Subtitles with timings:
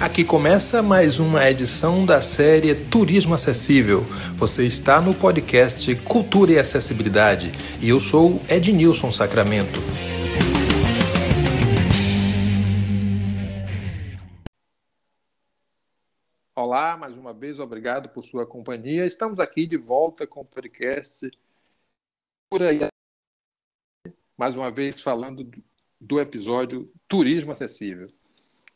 [0.00, 4.00] Aqui começa mais uma edição da série Turismo Acessível.
[4.34, 9.78] Você está no podcast Cultura e Acessibilidade e eu sou Ednilson Sacramento.
[16.56, 19.04] Olá, mais uma vez, obrigado por sua companhia.
[19.04, 21.30] Estamos aqui de volta com o podcast
[22.48, 22.88] Cultura e
[24.34, 25.46] mais uma vez falando
[26.00, 28.10] do episódio Turismo Acessível.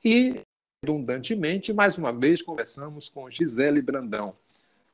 [0.05, 0.44] E,
[0.85, 4.37] redundantemente, mais uma vez conversamos com Gisele Brandão.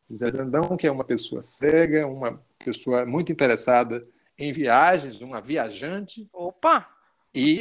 [0.09, 4.07] Gisele Brandão, que é uma pessoa cega, uma pessoa muito interessada
[4.39, 6.29] em viagens, uma viajante.
[6.33, 6.89] Opa!
[7.35, 7.61] E,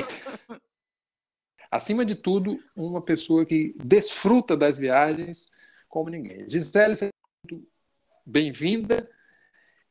[1.72, 5.48] acima de tudo, uma pessoa que desfruta das viagens
[5.88, 6.48] como ninguém.
[6.48, 7.12] Gisele, seja
[7.44, 7.68] muito
[8.24, 9.10] bem-vinda.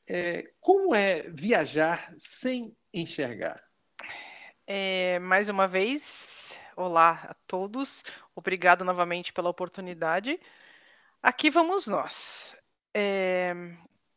[0.07, 3.63] É, como é viajar sem enxergar?
[4.65, 8.05] É, mais uma vez, olá a todos.
[8.35, 10.41] Obrigado novamente pela oportunidade.
[11.23, 12.57] Aqui vamos nós.
[12.95, 13.55] É,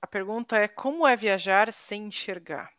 [0.02, 2.72] a pergunta é: como é viajar sem enxergar?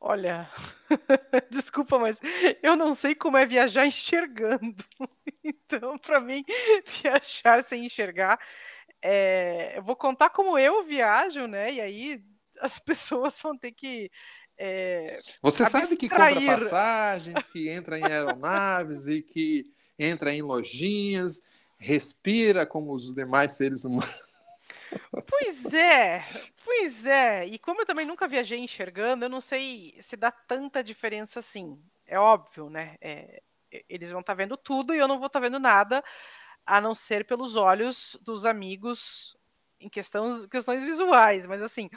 [0.00, 0.48] Olha,
[1.50, 2.20] desculpa, mas
[2.62, 4.84] eu não sei como é viajar enxergando.
[5.44, 6.44] Então, para mim,
[7.02, 8.38] viajar sem enxergar,
[9.02, 9.78] é...
[9.78, 11.72] eu vou contar como eu viajo, né?
[11.74, 12.24] E aí
[12.60, 14.10] as pessoas vão ter que.
[14.58, 21.42] É, Você sabe que compra passagens, que entra em aeronaves e que entra em lojinhas,
[21.78, 24.28] respira como os demais seres humanos.
[25.26, 26.24] Pois é,
[26.64, 27.46] pois é.
[27.46, 31.78] E como eu também nunca viajei enxergando, eu não sei se dá tanta diferença assim.
[32.06, 32.96] É óbvio, né?
[33.00, 33.42] É,
[33.88, 36.02] eles vão estar tá vendo tudo e eu não vou estar tá vendo nada,
[36.64, 39.36] a não ser pelos olhos dos amigos
[39.78, 41.46] em questões, questões visuais.
[41.46, 41.90] Mas assim,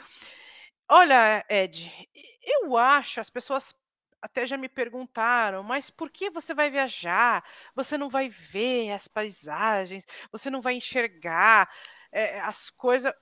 [0.88, 1.90] Olha, Ed,
[2.42, 3.74] eu acho, as pessoas
[4.20, 7.44] até já me perguntaram, mas por que você vai viajar?
[7.74, 11.68] Você não vai ver as paisagens, você não vai enxergar
[12.12, 13.12] é, as coisas.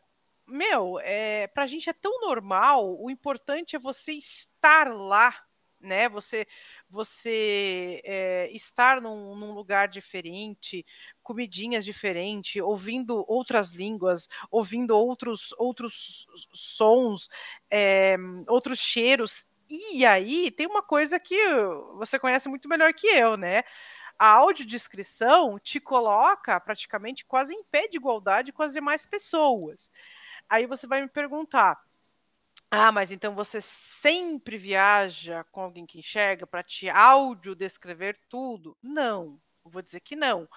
[0.46, 5.34] Meu, é, pra gente é tão normal, o importante é você estar lá
[5.80, 6.08] né?
[6.08, 6.46] Você
[6.88, 10.84] você é, estar num, num, lugar diferente,
[11.30, 17.30] comidinhas diferentes, ouvindo outras línguas, ouvindo outros outros sons,
[17.70, 18.16] é,
[18.48, 19.46] outros cheiros.
[19.70, 21.38] E aí tem uma coisa que
[21.94, 23.62] você conhece muito melhor que eu, né?
[24.18, 29.88] A audiodescrição te coloca praticamente quase em pé de igualdade com as demais pessoas.
[30.48, 31.80] Aí você vai me perguntar,
[32.68, 38.76] ah, mas então você sempre viaja com alguém que enxerga para te áudio descrever tudo?
[38.82, 40.48] Não, vou dizer que não.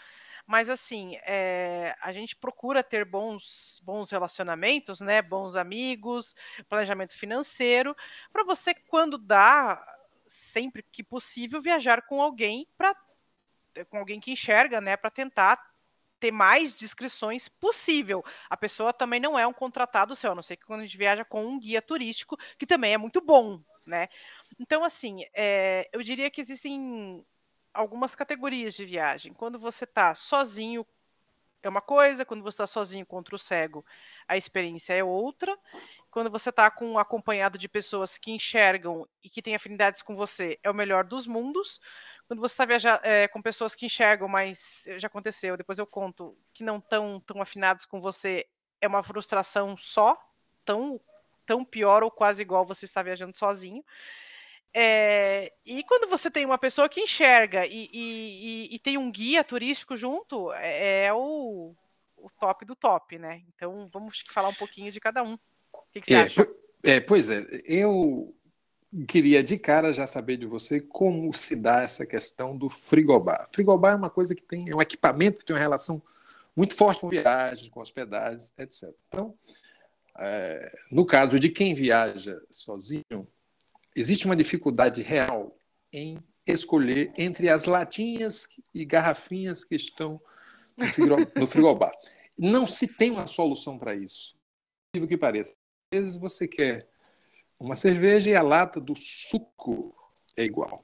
[0.46, 5.22] Mas assim, é, a gente procura ter bons, bons relacionamentos, né?
[5.22, 6.36] Bons amigos,
[6.68, 7.96] planejamento financeiro,
[8.32, 9.82] para você, quando dá,
[10.28, 12.96] sempre que possível, viajar com alguém para
[13.90, 14.96] com alguém que enxerga, né?
[14.96, 15.74] Para tentar
[16.20, 18.24] ter mais descrições possível.
[18.50, 20.98] A pessoa também não é um contratado seu, a não ser que quando a gente
[20.98, 24.08] viaja com um guia turístico, que também é muito bom, né?
[24.60, 27.26] Então, assim, é, eu diria que existem
[27.74, 29.34] algumas categorias de viagem.
[29.34, 30.86] Quando você está sozinho,
[31.64, 33.86] é uma coisa, quando você está sozinho contra o cego,
[34.28, 35.58] a experiência é outra.
[36.12, 40.60] Quando você está com acompanhado de pessoas que enxergam e que têm afinidades com você,
[40.62, 41.80] é o melhor dos mundos.
[42.28, 46.38] Quando você está viajando é, com pessoas que enxergam, mas já aconteceu, depois eu conto,
[46.54, 48.46] que não estão tão afinados com você,
[48.80, 50.22] é uma frustração só,
[50.66, 51.00] tão,
[51.46, 53.84] tão pior ou quase igual você está viajando sozinho.
[54.76, 59.12] É, e quando você tem uma pessoa que enxerga e, e, e, e tem um
[59.12, 61.76] guia turístico junto, é, é o,
[62.18, 63.44] o, top do top, né?
[63.50, 65.36] Então vamos falar um pouquinho de cada um.
[65.72, 66.50] O que, que você é, acha?
[66.84, 68.36] É, pois é, eu
[69.08, 73.48] queria de cara já saber de você como se dá essa questão do frigobar.
[73.54, 76.02] Frigobar é uma coisa que tem, é um equipamento que tem uma relação
[76.56, 78.90] muito forte com viagens, com hospedagens, etc.
[79.08, 79.36] Então,
[80.18, 83.28] é, no caso de quem viaja sozinho,
[83.96, 85.56] existe uma dificuldade real
[85.92, 90.22] em escolher entre as latinhas e garrafinhas que estão
[91.36, 91.92] no frigobar.
[92.38, 94.36] Não se tem uma solução para isso.
[94.96, 95.58] O que pareça.
[95.92, 96.90] Às vezes você quer
[97.60, 99.96] uma cerveja e a lata do suco
[100.36, 100.84] é igual.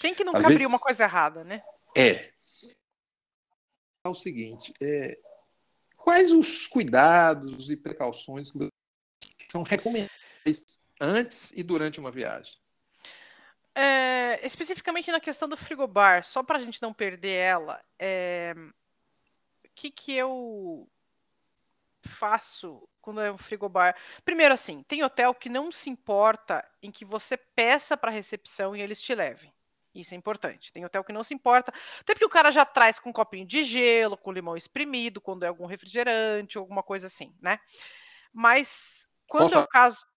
[0.00, 0.72] Quem que nunca Às abriu vezes...
[0.72, 1.62] uma coisa errada, né?
[1.96, 2.32] É.
[4.04, 5.16] É o seguinte, é...
[5.96, 8.68] quais os cuidados e precauções que
[9.50, 12.56] são recomendáveis antes e durante uma viagem?
[13.74, 18.54] É, especificamente na questão do frigobar, só para a gente não perder ela, é,
[19.64, 20.88] o que, que eu
[22.02, 23.96] faço quando é um frigobar?
[24.24, 28.80] Primeiro, assim, tem hotel que não se importa em que você peça para recepção e
[28.80, 29.52] eles te levem.
[29.94, 30.72] Isso é importante.
[30.72, 31.72] Tem hotel que não se importa.
[32.00, 35.44] Até porque o cara já traz com um copinho de gelo, com limão espremido, quando
[35.44, 37.58] é algum refrigerante, alguma coisa assim, né?
[38.32, 39.56] Mas quando Posso...
[39.56, 40.11] é o caso.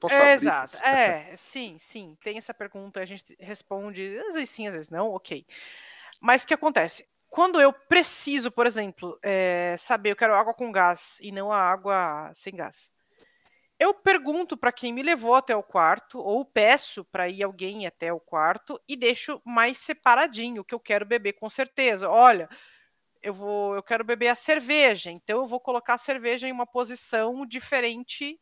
[0.00, 0.76] Posso é, exato.
[0.84, 2.16] É, sim, sim.
[2.22, 5.46] Tem essa pergunta, a gente responde, às vezes sim, às vezes não, ok.
[6.20, 7.06] Mas o que acontece?
[7.28, 11.58] Quando eu preciso, por exemplo, é, saber, eu quero água com gás e não a
[11.58, 12.90] água sem gás.
[13.78, 18.12] Eu pergunto para quem me levou até o quarto, ou peço para ir alguém até
[18.12, 22.08] o quarto e deixo mais separadinho o que eu quero beber com certeza.
[22.10, 22.48] Olha,
[23.22, 26.66] eu vou, eu quero beber a cerveja, então eu vou colocar a cerveja em uma
[26.66, 28.40] posição diferente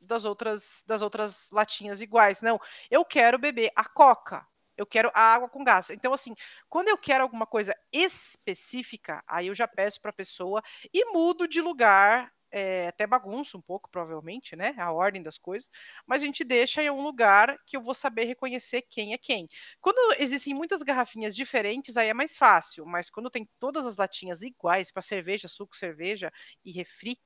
[0.00, 2.40] das outras das outras latinhas iguais.
[2.42, 2.60] Não,
[2.90, 4.46] eu quero beber a coca.
[4.76, 5.90] Eu quero a água com gás.
[5.90, 6.34] Então, assim,
[6.68, 10.62] quando eu quero alguma coisa específica, aí eu já peço para a pessoa
[10.92, 14.74] e mudo de lugar é, até bagunça um pouco, provavelmente, né?
[14.78, 15.68] A ordem das coisas,
[16.06, 19.48] mas a gente deixa em um lugar que eu vou saber reconhecer quem é quem.
[19.80, 24.42] Quando existem muitas garrafinhas diferentes, aí é mais fácil, mas quando tem todas as latinhas
[24.42, 26.32] iguais para cerveja, suco, cerveja
[26.64, 27.18] e refri,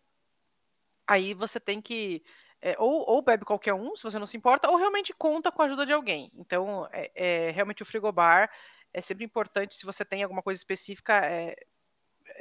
[1.07, 2.23] aí você tem que.
[2.67, 5.61] É, ou, ou, bebe qualquer um, se você não se importa, ou realmente conta com
[5.61, 6.33] a ajuda de alguém.
[6.35, 8.51] Então, é, é realmente o frigobar
[8.91, 11.55] é sempre importante, se você tem alguma coisa específica, é,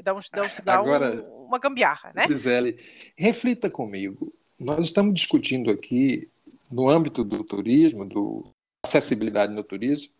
[0.02, 2.25] dá, um, dá, dá Agora, um, uma gambiarra, né?
[2.25, 2.80] Gisele,
[3.18, 4.34] reflita comigo.
[4.58, 6.30] Nós estamos discutindo aqui,
[6.72, 8.50] no âmbito do turismo, do
[8.81, 10.14] acessibilidade no turismo,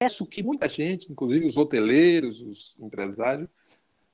[0.00, 3.48] peço que muita gente, inclusive os hoteleiros, os empresários,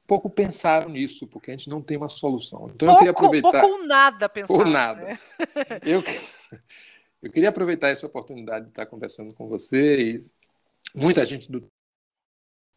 [0.06, 2.70] pouco pensaram nisso, porque a gente não tem uma solução.
[2.74, 3.60] Então pouco, eu queria aproveitar.
[3.60, 4.54] Pouco ou nada pensar.
[4.54, 5.02] Por nada.
[5.02, 5.18] Né?
[5.82, 6.02] eu,
[7.22, 10.20] eu queria aproveitar essa oportunidade de estar conversando com você e
[10.94, 11.66] muita gente do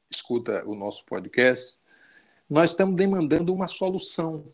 [0.09, 1.77] escuta o nosso podcast,
[2.49, 4.45] nós estamos demandando uma solução.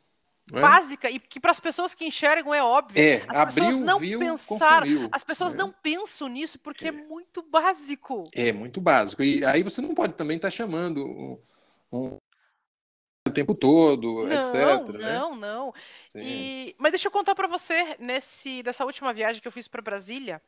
[0.52, 0.60] É?
[0.60, 3.02] Básica, e que para as pessoas que enxergam é óbvio.
[3.02, 5.60] É, as abriu, pessoas não viu, pensaram, consumiu, As pessoas né?
[5.60, 6.90] não pensam nisso porque é.
[6.90, 6.92] é.
[6.92, 8.30] muito básico.
[8.34, 9.24] É muito básico.
[9.24, 11.40] E aí você não pode também estar tá chamando um,
[11.92, 12.18] um
[13.34, 15.00] tempo todo, não, etc.
[15.00, 15.48] Não, né?
[15.48, 15.74] não.
[16.16, 19.82] E, mas deixa eu contar para você nesse dessa última viagem que eu fiz para
[19.82, 20.42] Brasília,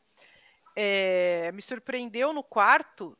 [0.76, 3.18] é, me surpreendeu no quarto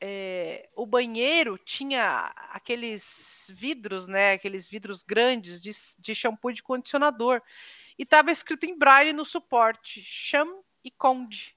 [0.00, 4.32] é, o banheiro tinha aqueles vidros, né?
[4.32, 7.42] Aqueles vidros grandes de, de shampoo e de condicionador.
[7.98, 11.56] E estava escrito em braille no suporte: Cham e Conde.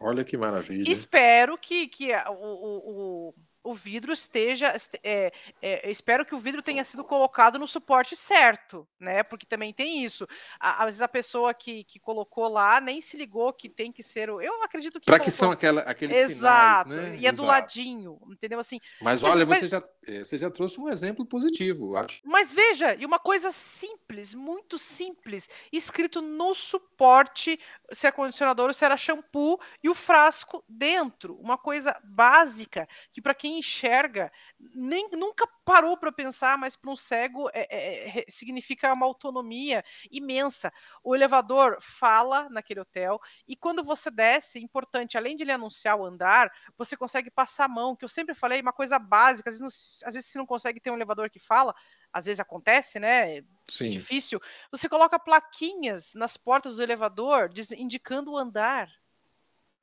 [0.00, 0.90] Olha que maravilha.
[0.90, 4.74] Espero que, que o, o, o o vidro esteja.
[5.02, 9.22] É, é, espero que o vidro tenha sido colocado no suporte certo, né?
[9.22, 10.26] Porque também tem isso.
[10.58, 14.30] Às vezes a pessoa que, que colocou lá nem se ligou que tem que ser
[14.30, 14.40] o.
[14.40, 15.06] Eu acredito que.
[15.06, 16.90] Para que são aquela, aqueles Exato.
[16.90, 17.18] sinais, né?
[17.18, 18.58] E é do ladinho, entendeu?
[18.58, 18.80] Assim.
[19.00, 19.60] Mas, mas olha, mas...
[19.60, 22.20] Você, já, é, você já trouxe um exemplo positivo, acho.
[22.24, 27.56] Mas veja, e uma coisa simples, muito simples, escrito no suporte
[27.92, 31.34] se é condicionador ou se era shampoo e o frasco dentro.
[31.36, 34.32] Uma coisa básica que para quem enxerga
[34.74, 39.84] nem nunca parou para pensar, mas para um cego é, é, é, significa uma autonomia
[40.10, 40.72] imensa.
[41.02, 46.04] O elevador fala naquele hotel e quando você desce, importante, além de ele anunciar o
[46.04, 49.50] andar, você consegue passar a mão, que eu sempre falei, uma coisa básica.
[49.50, 51.74] Às vezes, não, às vezes você não consegue ter um elevador que fala,
[52.12, 53.42] às vezes acontece, né?
[53.68, 53.90] Sim.
[53.90, 54.40] Difícil.
[54.70, 58.90] Você coloca plaquinhas nas portas do elevador indicando o andar.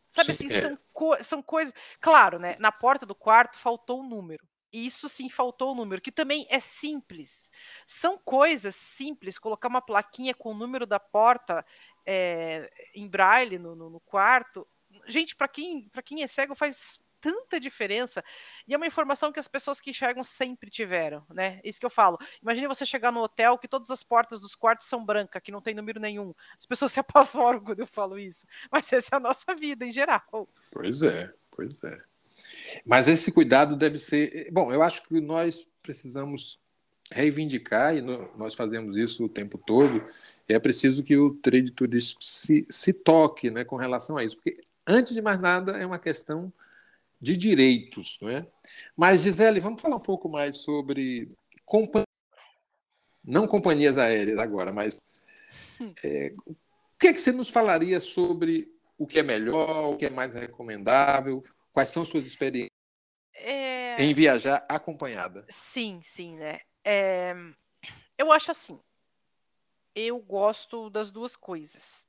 [0.09, 0.61] Sabe sim, assim, é.
[0.61, 1.73] são, co são coisas.
[1.99, 2.55] Claro, né?
[2.59, 4.47] Na porta do quarto faltou um número.
[4.71, 7.49] Isso sim faltou o um número, que também é simples.
[7.85, 11.65] São coisas simples, colocar uma plaquinha com o número da porta
[12.05, 14.67] é, em braille no, no, no quarto.
[15.05, 18.23] Gente, para quem, quem é cego faz tanta diferença.
[18.67, 21.59] E é uma informação que as pessoas que enxergam sempre tiveram, né?
[21.63, 22.17] Isso que eu falo.
[22.41, 25.61] Imagine você chegar no hotel que todas as portas dos quartos são brancas, que não
[25.61, 26.33] tem número nenhum.
[26.57, 28.45] As pessoas se apavoram quando eu falo isso.
[28.71, 30.47] Mas essa é a nossa vida em geral.
[30.71, 32.01] Pois é, pois é.
[32.85, 34.49] Mas esse cuidado deve ser.
[34.51, 36.59] Bom, eu acho que nós precisamos
[37.11, 40.03] reivindicar, e nós fazemos isso o tempo todo,
[40.47, 44.35] é preciso que o trade turístico se, se toque né, com relação a isso.
[44.35, 46.51] Porque, antes de mais nada, é uma questão
[47.19, 48.17] de direitos.
[48.21, 48.47] Não é?
[48.95, 51.31] Mas, Gisele, vamos falar um pouco mais sobre
[51.65, 52.07] companhias,
[53.23, 55.01] não companhias aéreas agora, mas
[55.79, 55.93] hum.
[56.03, 56.55] é, o
[56.99, 60.33] que, é que você nos falaria sobre o que é melhor, o que é mais
[60.33, 62.71] recomendável, quais são suas experiências
[63.33, 64.01] é...
[64.01, 65.45] em viajar acompanhada?
[65.49, 66.61] Sim, sim, né?
[66.83, 67.35] É...
[68.17, 68.79] Eu acho assim,
[69.93, 72.07] eu gosto das duas coisas.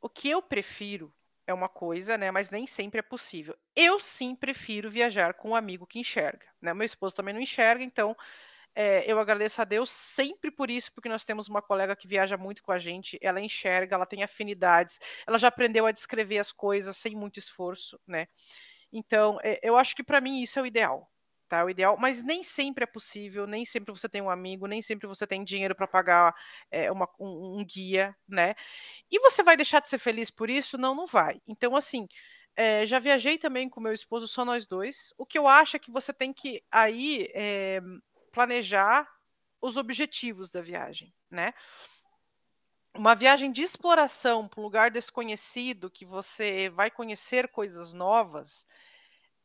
[0.00, 1.12] O que eu prefiro
[1.48, 2.30] é uma coisa, né?
[2.30, 3.56] Mas nem sempre é possível.
[3.76, 6.74] Eu sim prefiro viajar com um amigo que enxerga, né?
[6.74, 8.16] Meu esposo também não enxerga, então
[8.74, 12.36] É, eu agradeço a Deus sempre por isso, porque nós temos uma colega que viaja
[12.36, 16.52] muito com a gente, ela enxerga, ela tem afinidades, ela já aprendeu a descrever as
[16.52, 18.28] coisas sem muito esforço, né?
[18.92, 21.10] Então, é, eu acho que para mim isso é o ideal,
[21.48, 21.64] tá?
[21.64, 25.06] O ideal, mas nem sempre é possível, nem sempre você tem um amigo, nem sempre
[25.06, 26.34] você tem dinheiro para pagar
[26.70, 28.54] é, uma, um, um, guia, né?
[29.10, 30.78] E você vai deixar de ser feliz por isso?
[30.78, 31.40] Não, não vai.
[31.46, 32.08] Então, assim,
[32.56, 35.14] é, já viajei também com meu esposo, só nós dois.
[35.16, 37.80] O que eu acho é que você tem que aí é,
[38.32, 39.08] planejar
[39.60, 41.52] os objetivos da viagem, né?
[42.94, 48.66] Uma viagem de exploração para um lugar desconhecido, que você vai conhecer coisas novas.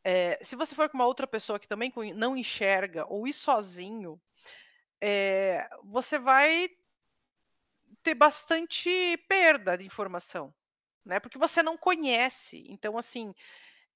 [0.04, 4.20] É, se você for com uma outra pessoa que também não enxerga ou ir sozinho,
[5.02, 6.68] é, você vai
[8.02, 10.54] ter bastante perda de informação,
[11.04, 11.20] né?
[11.20, 12.64] Porque você não conhece.
[12.68, 13.34] Então, assim,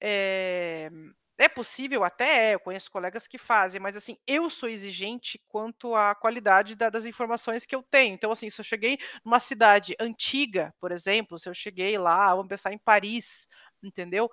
[0.00, 0.90] é,
[1.38, 6.14] é possível até, eu conheço colegas que fazem, mas assim, eu sou exigente quanto à
[6.14, 8.14] qualidade da, das informações que eu tenho.
[8.14, 12.48] Então, assim, se eu cheguei numa cidade antiga, por exemplo, se eu cheguei lá, vamos
[12.48, 13.48] pensar em Paris,
[13.82, 14.30] entendeu?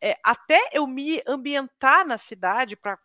[0.00, 2.98] É, até eu me ambientar na cidade para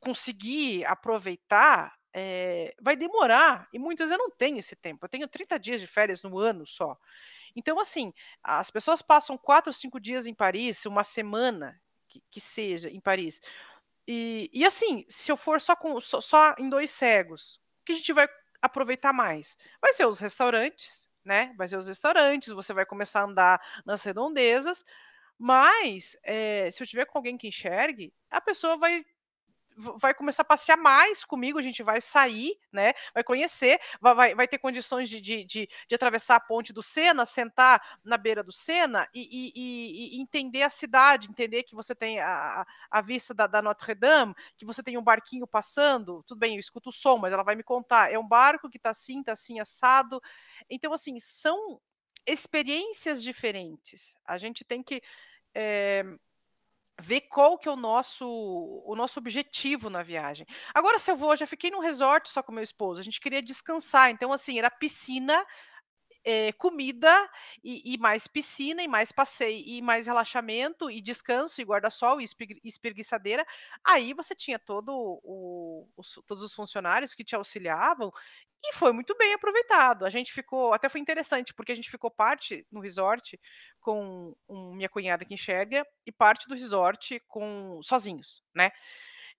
[0.00, 5.04] conseguir aproveitar, é, vai demorar, e muitas vezes eu não tenho esse tempo.
[5.04, 6.96] Eu tenho 30 dias de férias no ano só.
[7.54, 12.88] Então, assim, as pessoas passam quatro, cinco dias em Paris, uma semana que, que seja
[12.88, 13.40] em Paris.
[14.06, 17.92] E, e, assim, se eu for só, com, só, só em dois cegos, o que
[17.92, 18.28] a gente vai
[18.60, 19.56] aproveitar mais?
[19.80, 21.54] Vai ser os restaurantes, né?
[21.56, 24.84] Vai ser os restaurantes, você vai começar a andar nas redondezas,
[25.42, 29.06] mas é, se eu tiver com alguém que enxergue, a pessoa vai
[29.98, 32.92] vai começar a passear mais comigo, a gente vai sair, né?
[33.14, 37.24] Vai conhecer, vai, vai ter condições de, de, de, de atravessar a ponte do Sena,
[37.24, 39.22] sentar na beira do Sena e,
[39.54, 43.94] e, e entender a cidade, entender que você tem a, a vista da, da Notre
[43.94, 46.22] Dame, que você tem um barquinho passando.
[46.26, 48.12] Tudo bem, eu escuto o som, mas ela vai me contar.
[48.12, 50.20] É um barco que tá assim, tá assim, assado.
[50.68, 51.80] Então, assim, são
[52.26, 54.14] experiências diferentes.
[54.24, 55.02] A gente tem que.
[55.54, 56.04] É,
[57.00, 60.46] ver qual que é o nosso o nosso objetivo na viagem.
[60.74, 63.20] Agora, se eu vou, eu já fiquei num resort só com meu esposo, a gente
[63.20, 65.44] queria descansar, então assim, era piscina,
[66.24, 67.28] é, comida
[67.64, 72.28] e, e, mais piscina e mais passeio e mais relaxamento e descanso e guarda-sol e
[72.64, 73.46] espreguiçadeira.
[73.84, 78.12] Aí você tinha todo o, os, todos os funcionários que te auxiliavam
[78.62, 80.04] e foi muito bem aproveitado.
[80.04, 83.40] A gente ficou, até foi interessante, porque a gente ficou parte no resort
[83.80, 88.70] com um, minha cunhada que enxerga e parte do resort com sozinhos, né?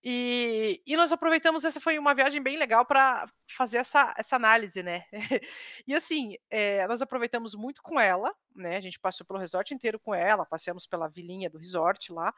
[0.03, 4.81] E, e nós aproveitamos, essa foi uma viagem bem legal para fazer essa, essa análise,
[4.81, 5.03] né?
[5.88, 8.77] e assim, é, nós aproveitamos muito com ela, né?
[8.77, 12.34] A gente passou pelo resort inteiro com ela, passeamos pela vilinha do resort lá.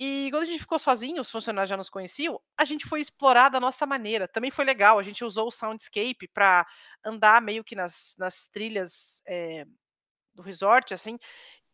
[0.00, 3.48] E quando a gente ficou sozinho, os funcionários já nos conheciam, a gente foi explorar
[3.48, 4.28] da nossa maneira.
[4.28, 6.66] Também foi legal, a gente usou o Soundscape para
[7.04, 9.66] andar meio que nas, nas trilhas é,
[10.34, 11.18] do resort, assim,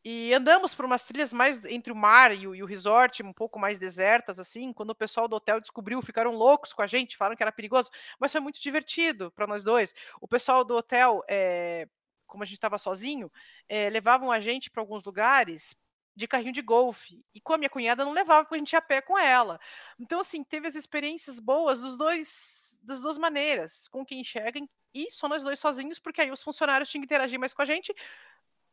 [0.04, 3.32] e andamos por umas trilhas mais entre o mar e o, e o, resort, um
[3.32, 4.70] pouco mais desertas, assim.
[4.70, 7.90] Quando o pessoal do hotel descobriu, ficaram loucos com a gente, falaram que era perigoso,
[8.20, 9.94] mas foi muito divertido para nós dois.
[10.20, 11.88] O pessoal do hotel, é,
[12.26, 13.32] como a gente estava sozinho,
[13.66, 15.74] é, levavam a gente para alguns lugares
[16.14, 17.24] de carrinho de golfe.
[17.34, 19.58] E com a minha cunhada não levava, porque a gente ia a pé com ela.
[19.98, 25.10] Então, assim, teve as experiências boas dos dois, das duas maneiras, com quem enxergam e
[25.10, 27.92] só nós dois sozinhos, porque aí os funcionários tinham que interagir mais com a gente.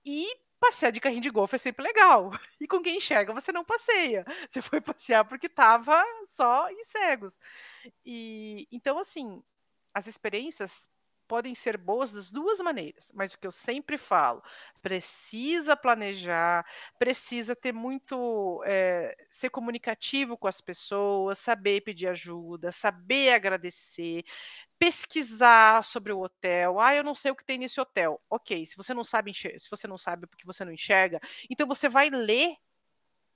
[0.05, 0.27] E
[0.59, 2.31] passear de carrinho de golfe é sempre legal.
[2.59, 4.23] E com quem enxerga, você não passeia.
[4.49, 7.39] Você foi passear porque estava só em cegos.
[8.05, 9.43] E então, assim,
[9.93, 10.89] as experiências
[11.31, 14.43] podem ser boas das duas maneiras, mas o que eu sempre falo,
[14.81, 16.65] precisa planejar,
[16.99, 24.25] precisa ter muito é, ser comunicativo com as pessoas, saber pedir ajuda, saber agradecer,
[24.77, 26.81] pesquisar sobre o hotel.
[26.81, 28.21] Ah, eu não sei o que tem nesse hotel.
[28.29, 31.87] Ok, se você não sabe, se você não sabe porque você não enxerga, então você
[31.87, 32.57] vai ler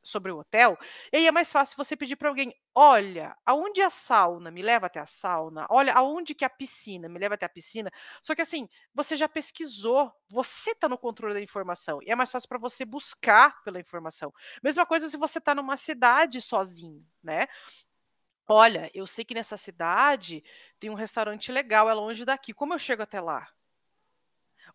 [0.06, 0.78] sobre o hotel,
[1.12, 4.86] e aí é mais fácil você pedir para alguém: olha, aonde a sauna me leva
[4.88, 7.92] até a sauna, olha, aonde que a piscina me leva até a piscina.
[8.22, 12.32] Só que assim, você já pesquisou, você está no controle da informação, e é mais
[12.32, 14.34] fácil para você buscar pela informação.
[14.64, 17.48] Mesma coisa se você está numa cidade sozinho, né?
[18.48, 20.44] Olha, eu sei que nessa cidade
[20.80, 22.54] tem um restaurante legal, é longe daqui.
[22.54, 23.48] Como eu chego até lá?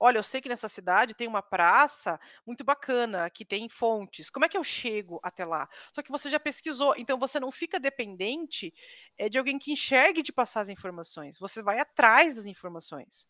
[0.03, 4.31] Olha, eu sei que nessa cidade tem uma praça muito bacana, que tem fontes.
[4.31, 5.69] Como é que eu chego até lá?
[5.93, 8.73] Só que você já pesquisou, então você não fica dependente
[9.19, 11.39] é, de alguém que enxergue de passar as informações.
[11.39, 13.29] Você vai atrás das informações.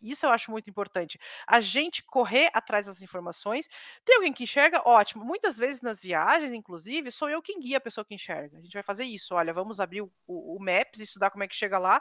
[0.00, 1.18] Isso eu acho muito importante.
[1.46, 3.68] A gente correr atrás das informações.
[4.04, 4.82] Tem alguém que enxerga?
[4.86, 5.24] Ótimo.
[5.24, 8.58] Muitas vezes nas viagens, inclusive, sou eu quem guia a pessoa que enxerga.
[8.58, 9.34] A gente vai fazer isso.
[9.34, 12.00] Olha, vamos abrir o, o, o Maps, estudar como é que chega lá.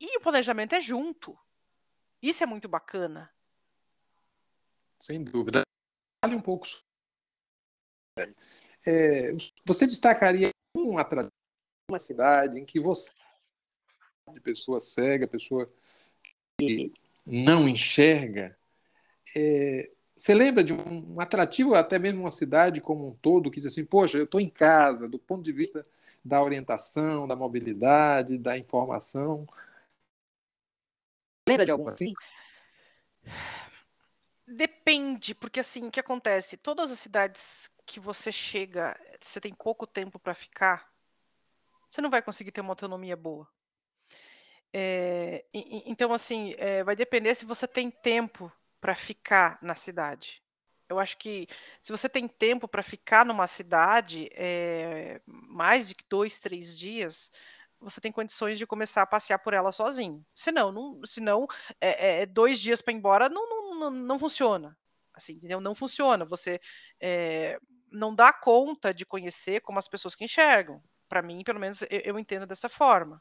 [0.00, 1.36] E o planejamento é junto.
[2.22, 3.30] Isso é muito bacana.
[4.98, 5.62] Sem dúvida.
[6.24, 6.66] Fale um pouco.
[8.86, 9.32] É,
[9.64, 11.06] você destacaria uma,
[11.88, 13.14] uma cidade em que você
[14.32, 15.68] de pessoa cega, pessoa
[16.58, 16.92] que
[17.26, 18.56] não enxerga,
[19.34, 23.58] é, você lembra de um, um, atrativo, até mesmo uma cidade como um todo, que
[23.58, 25.86] diz assim, poxa, eu estou em casa, do ponto de vista
[26.24, 29.48] da orientação, da mobilidade, da informação.
[31.50, 32.12] Lembra de algum assim?
[34.46, 36.56] Depende, porque assim, o que acontece?
[36.56, 40.88] Todas as cidades que você chega, você tem pouco tempo para ficar,
[41.90, 43.48] você não vai conseguir ter uma autonomia boa.
[44.72, 50.42] É, então, assim, é, vai depender se você tem tempo para ficar na cidade.
[50.88, 51.46] Eu acho que
[51.80, 57.30] se você tem tempo para ficar numa cidade é, mais de dois, três dias,
[57.80, 60.24] você tem condições de começar a passear por ela sozinho.
[60.34, 61.46] Senão, não, senão
[61.80, 64.76] é, é dois dias para ir embora não, não, não, não, funciona.
[65.14, 65.60] Assim, entendeu?
[65.60, 66.24] Não funciona.
[66.24, 66.60] Você
[67.90, 70.82] não dá conta de conhecer como as pessoas que enxergam.
[71.08, 73.20] Para mim, pelo menos, eu, eu entendo dessa forma.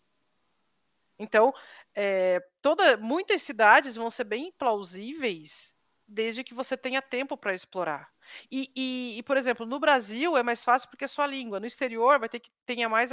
[1.18, 1.54] Então,
[1.94, 5.76] é, toda, muitas cidades vão ser bem plausíveis
[6.08, 8.10] desde que você tenha tempo para explorar.
[8.50, 11.60] E, e, e, por exemplo, no Brasil é mais fácil porque é só a língua.
[11.60, 13.12] No exterior vai ter que tenha mais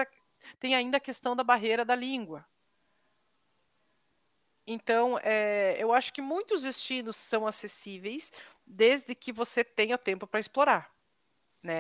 [0.59, 2.47] tem ainda a questão da barreira da língua.
[4.67, 8.33] Então, é, eu acho que muitos destinos são acessíveis
[8.67, 10.91] desde que você tenha tempo para explorar,
[11.63, 11.79] né?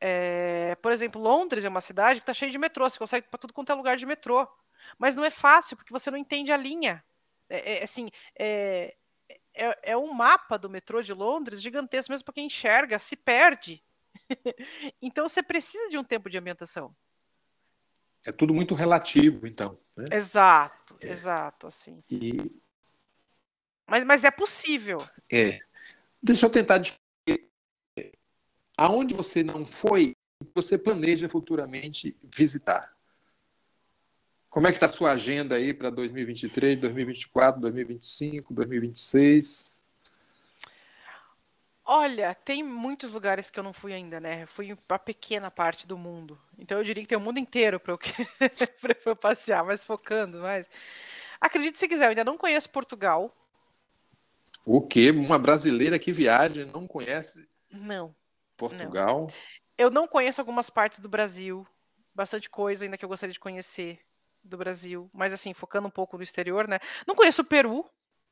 [0.00, 3.38] É, por exemplo, Londres é uma cidade que está cheia de metrô, você consegue para
[3.38, 4.48] tudo quanto é lugar de metrô.
[4.96, 7.04] Mas não é fácil, porque você não entende a linha.
[7.48, 8.96] É, é assim, é,
[9.54, 13.82] é, é, um mapa do metrô de Londres gigantesco, mesmo para quem enxerga, se perde.
[15.02, 16.94] então você precisa de um tempo de ambientação.
[18.28, 19.78] É tudo muito relativo, então.
[19.96, 20.04] Né?
[20.12, 21.08] Exato, é.
[21.10, 22.04] exato, assim.
[22.10, 22.60] E...
[23.86, 24.98] Mas, mas é possível.
[25.32, 25.58] É.
[26.22, 27.48] Deixa eu tentar descobrir
[28.76, 30.14] aonde você não foi,
[30.54, 32.94] você planeja futuramente visitar.
[34.50, 39.77] Como é que está a sua agenda aí para 2023, 2024, 2025, 2026?
[41.90, 44.42] Olha, tem muitos lugares que eu não fui ainda, né?
[44.42, 46.38] Eu fui para pequena parte do mundo.
[46.58, 47.98] Então eu diria que tem o mundo inteiro para eu,
[49.06, 50.68] eu passear, mas focando mais.
[51.40, 53.34] Acredite se quiser, eu ainda não conheço Portugal.
[54.66, 55.10] O quê?
[55.10, 57.48] Uma brasileira que viaja e não conhece?
[57.70, 58.14] Não.
[58.54, 59.22] Portugal?
[59.22, 59.28] Não.
[59.78, 61.66] Eu não conheço algumas partes do Brasil.
[62.14, 63.98] Bastante coisa ainda que eu gostaria de conhecer
[64.44, 66.80] do Brasil, mas assim, focando um pouco no exterior, né?
[67.06, 67.88] Não conheço o Peru,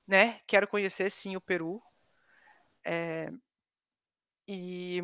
[0.07, 0.41] né?
[0.47, 1.81] Quero conhecer sim o Peru.
[2.85, 3.33] É...
[4.49, 5.03] E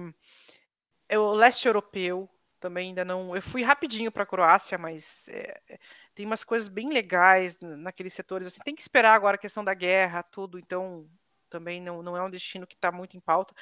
[1.11, 2.28] o leste europeu
[2.61, 3.35] também ainda não.
[3.35, 5.61] Eu fui rapidinho para a Croácia, mas é...
[6.14, 8.46] tem umas coisas bem legais naqueles setores.
[8.46, 10.59] Assim, tem que esperar agora a questão da guerra, tudo.
[10.59, 11.09] Então
[11.50, 13.55] também não, não é um destino que está muito em pauta.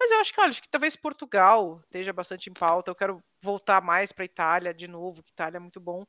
[0.00, 2.90] Mas eu acho que, olha, acho que talvez Portugal esteja bastante em pauta.
[2.90, 6.04] Eu quero voltar mais para Itália de novo, que Itália é muito bom.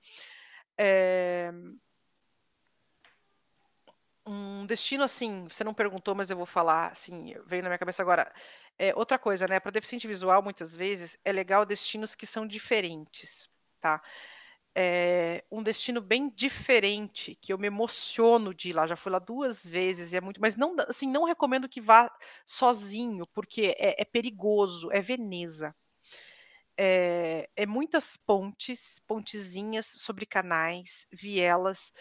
[0.77, 1.51] É...
[4.25, 8.01] Um destino assim, você não perguntou, mas eu vou falar, assim, veio na minha cabeça
[8.01, 8.33] agora.
[8.79, 9.59] É, outra coisa, né?
[9.59, 14.01] Para deficiente visual, muitas vezes, é legal destinos que são diferentes, tá?
[14.75, 18.85] É um destino bem diferente, que eu me emociono de ir lá.
[18.85, 22.11] Já fui lá duas vezes e é muito, mas não, assim, não recomendo que vá
[22.45, 24.91] sozinho, porque é, é perigoso.
[24.91, 25.75] É Veneza
[26.77, 31.91] é, é muitas pontes, pontezinhas sobre canais, vielas.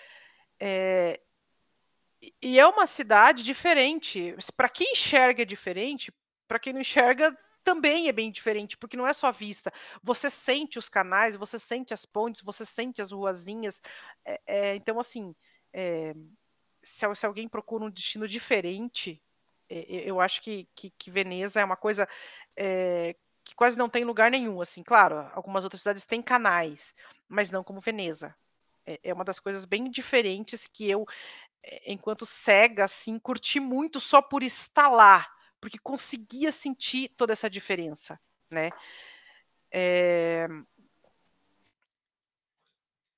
[0.61, 1.19] É,
[2.43, 4.37] e é uma cidade diferente.
[4.57, 6.13] Para quem enxerga é diferente,
[6.47, 9.73] para quem não enxerga também é bem diferente, porque não é só vista.
[10.03, 13.83] Você sente os canais, você sente as pontes, você sente as ruazinhas.
[14.25, 15.35] É, é, então, assim,
[15.73, 16.15] é,
[16.83, 19.21] se, se, alguém procura um destino diferente,
[19.69, 22.09] eu acho que, que, que Veneza é uma coisa
[23.47, 26.93] que quase não tem lugar nenhum, assim, claro, algumas outras cidades têm canais,
[27.29, 28.35] mas não como Veneza.
[28.85, 31.07] É, é uma das coisas bem diferentes que eu,
[31.63, 35.27] é, enquanto cega, assim, curti muito só por estar lá,
[35.67, 38.71] porque conseguia sentir toda essa diferença, né?
[39.69, 40.47] É,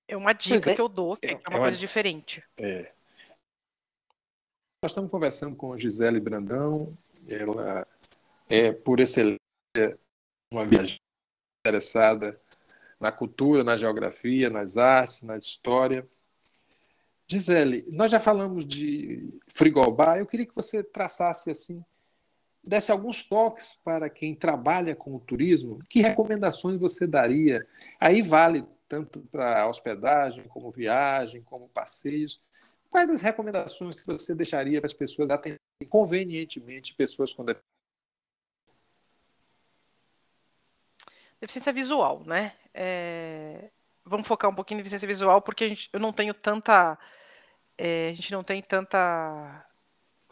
[0.09, 2.43] é uma dica é, que eu dou, que é, é uma, é coisa diferente.
[2.57, 2.91] É.
[4.83, 6.97] Nós estamos conversando com a Gisele Brandão,
[7.29, 7.87] ela
[8.49, 9.39] é, por excelência,
[10.51, 11.03] uma viajante
[11.61, 12.41] interessada
[12.99, 16.09] na cultura, na geografia, nas artes, na história.
[17.31, 21.85] Gisele, nós já falamos de frigobar, eu queria que você traçasse assim,
[22.62, 27.66] desse alguns toques para quem trabalha com o turismo, que recomendações você daria?
[27.99, 32.40] Aí vale tanto para hospedagem, como viagem, como passeios.
[32.90, 37.68] Quais as recomendações que você deixaria para as pessoas atenderem convenientemente pessoas com deficiência?
[41.40, 42.55] Deficiência visual, né?
[42.75, 43.71] É...
[44.05, 46.99] Vamos focar um pouquinho em deficiência visual, porque gente, eu não tenho tanta.
[47.77, 49.67] É, a gente não tem tanta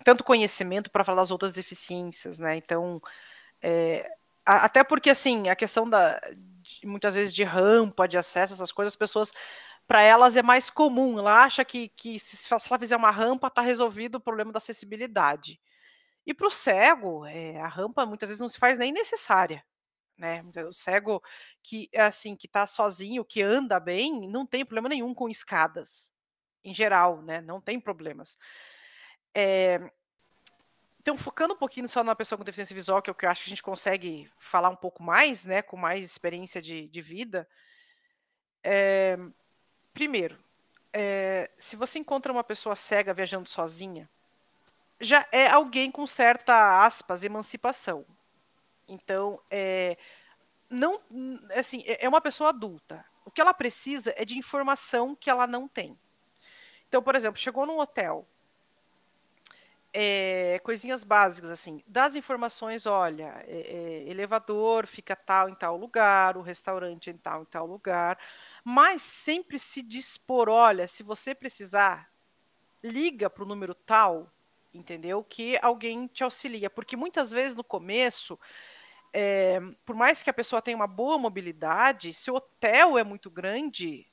[0.07, 2.55] tanto conhecimento para falar das outras deficiências, né?
[2.57, 3.03] Então,
[3.61, 4.09] é,
[4.45, 6.21] até porque assim, a questão da
[6.63, 9.33] de, muitas vezes de rampa, de acesso, essas coisas, as pessoas
[9.85, 11.19] para elas é mais comum.
[11.19, 14.59] Ela acha que, que se, se ela fizer uma rampa, está resolvido o problema da
[14.59, 15.61] acessibilidade.
[16.25, 19.65] E para o cego, é, a rampa muitas vezes não se faz nem necessária.
[20.17, 20.45] Né?
[20.69, 21.21] O cego
[21.65, 26.13] que assim, que está sozinho, que anda bem, não tem problema nenhum com escadas,
[26.65, 27.41] em geral, né?
[27.41, 28.39] Não tem problemas.
[29.39, 29.79] É,
[30.99, 33.31] então, focando um pouquinho só na pessoa com deficiência visual, que é o que eu
[33.31, 37.03] acho que a gente consegue falar um pouco mais, né, com mais experiência de, de
[37.03, 37.47] vida.
[38.65, 39.19] É,
[39.93, 40.39] primeiro,
[40.91, 44.09] é, se você encontra uma pessoa cega viajando sozinha,
[44.99, 48.07] já é alguém com certa aspas emancipação.
[48.89, 49.99] Então, é,
[50.71, 50.99] não,
[51.55, 53.05] assim, é, é uma pessoa adulta.
[53.23, 55.97] O que ela precisa é de informação que ela não tem.
[56.89, 58.27] Então, por exemplo, chegou num hotel,
[59.99, 66.37] é, coisinhas básicas, assim, das informações, olha, é, é, elevador fica tal em tal lugar,
[66.37, 68.19] o restaurante em tal em tal lugar,
[68.63, 72.11] mas sempre se dispor, olha, se você precisar,
[72.85, 74.31] liga para o número tal,
[74.75, 75.25] entendeu?
[75.25, 78.39] Que alguém te auxilia, porque muitas vezes no começo,
[79.87, 84.07] por mais que a pessoa tenha uma boa mobilidade, se o hotel é muito grande,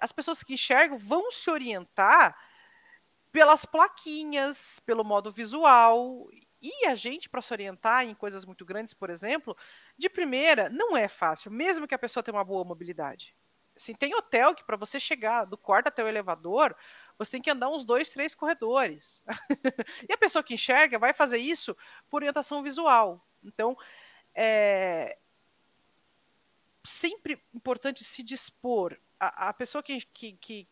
[0.00, 2.34] as pessoas que enxergam vão se orientar
[3.32, 6.28] pelas plaquinhas, pelo modo visual.
[6.60, 9.56] E a gente, para se orientar em coisas muito grandes, por exemplo,
[9.96, 13.34] de primeira, não é fácil, mesmo que a pessoa tenha uma boa mobilidade.
[13.76, 16.74] Assim, tem hotel que para você chegar do quarto até o elevador,
[17.16, 19.22] você tem que andar uns dois, três corredores.
[20.08, 21.76] e a pessoa que enxerga vai fazer isso
[22.10, 23.24] por orientação visual.
[23.44, 23.76] Então,
[24.34, 25.16] é
[26.88, 28.98] sempre importante se dispor.
[29.20, 30.68] A, a pessoa que, que, que,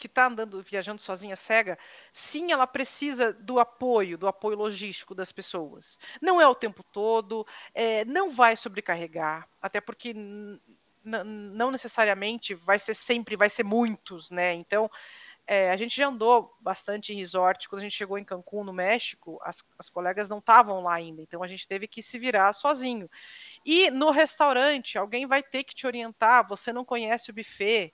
[0.00, 1.78] que está andando, viajando sozinha, cega,
[2.12, 5.98] sim, ela precisa do apoio, do apoio logístico das pessoas.
[6.20, 10.14] Não é o tempo todo, é, não vai sobrecarregar, até porque
[11.04, 14.54] não necessariamente vai ser sempre, vai ser muitos, né?
[14.54, 14.90] Então,
[15.46, 17.68] é, a gente já andou bastante em resort.
[17.68, 21.22] Quando a gente chegou em Cancún, no México, as, as colegas não estavam lá ainda,
[21.22, 23.10] então a gente teve que se virar sozinho.
[23.64, 26.46] E no restaurante, alguém vai ter que te orientar.
[26.48, 27.92] Você não conhece o buffet,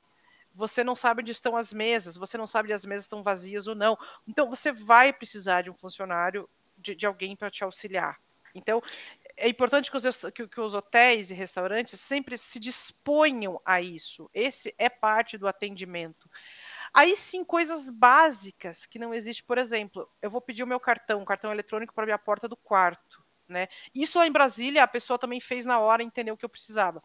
[0.57, 3.66] você não sabe onde estão as mesas, você não sabe se as mesas estão vazias
[3.66, 3.97] ou não.
[4.27, 8.19] Então, você vai precisar de um funcionário, de, de alguém para te auxiliar.
[8.55, 8.83] Então,
[9.37, 14.31] é importante que os, que, que os, hotéis e restaurantes sempre se disponham a isso.
[14.33, 16.29] Esse é parte do atendimento.
[16.95, 19.45] Aí sim, coisas básicas que não existe.
[19.45, 22.49] Por exemplo, eu vou pedir o meu cartão, um cartão eletrônico para abrir a porta
[22.49, 23.23] do quarto.
[23.47, 23.69] Né?
[23.95, 27.03] Isso lá em Brasília, a pessoa também fez na hora, entendeu o que eu precisava.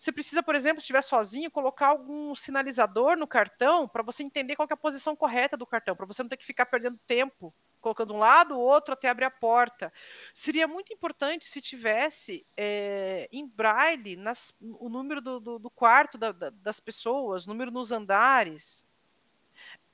[0.00, 4.56] Você precisa, por exemplo, se estiver sozinho, colocar algum sinalizador no cartão para você entender
[4.56, 7.52] qual é a posição correta do cartão, para você não ter que ficar perdendo tempo
[7.82, 9.92] colocando um lado, o outro até abrir a porta.
[10.32, 16.16] Seria muito importante se tivesse é, em braille nas, o número do, do, do quarto
[16.16, 18.82] da, da, das pessoas, número nos andares.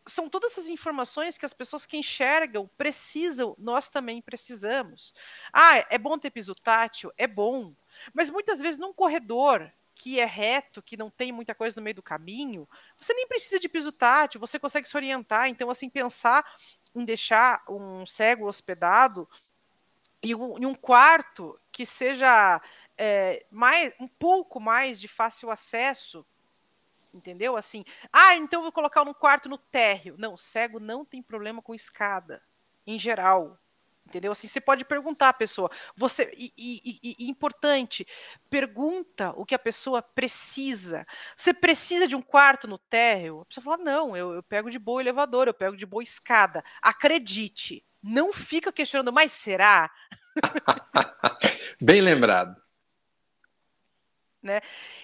[0.06, 5.12] São todas essas informações que as pessoas que enxergam precisam, nós também precisamos.
[5.52, 7.10] Ah, é bom ter piso tátil?
[7.18, 7.74] É bom.
[8.14, 11.94] Mas muitas vezes num corredor que é reto, que não tem muita coisa no meio
[11.96, 12.68] do caminho,
[13.00, 15.48] você nem precisa de piso tátil, você consegue se orientar.
[15.48, 16.44] Então, assim, pensar
[16.94, 19.26] em deixar um cego hospedado
[20.22, 22.60] em um, em um quarto que seja
[22.96, 26.26] é, mais, um pouco mais de fácil acesso,
[27.12, 27.56] entendeu?
[27.56, 27.82] Assim,
[28.12, 30.14] ah, então vou colocar um quarto no térreo.
[30.18, 32.42] Não, cego não tem problema com escada,
[32.86, 33.58] em geral.
[34.06, 34.30] Entendeu?
[34.30, 35.68] Assim, você pode perguntar à pessoa.
[35.96, 38.06] Você e, e, e, importante,
[38.48, 41.04] pergunta o que a pessoa precisa.
[41.36, 43.40] Você precisa de um quarto no térreo?
[43.40, 46.64] A pessoa fala: não, eu, eu pego de boa elevador, eu pego de boa escada.
[46.80, 49.90] Acredite, não fica questionando, mas será?
[51.82, 52.56] Bem lembrado.
[54.40, 54.60] Né?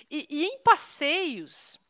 [0.08, 1.80] E, e em passeios,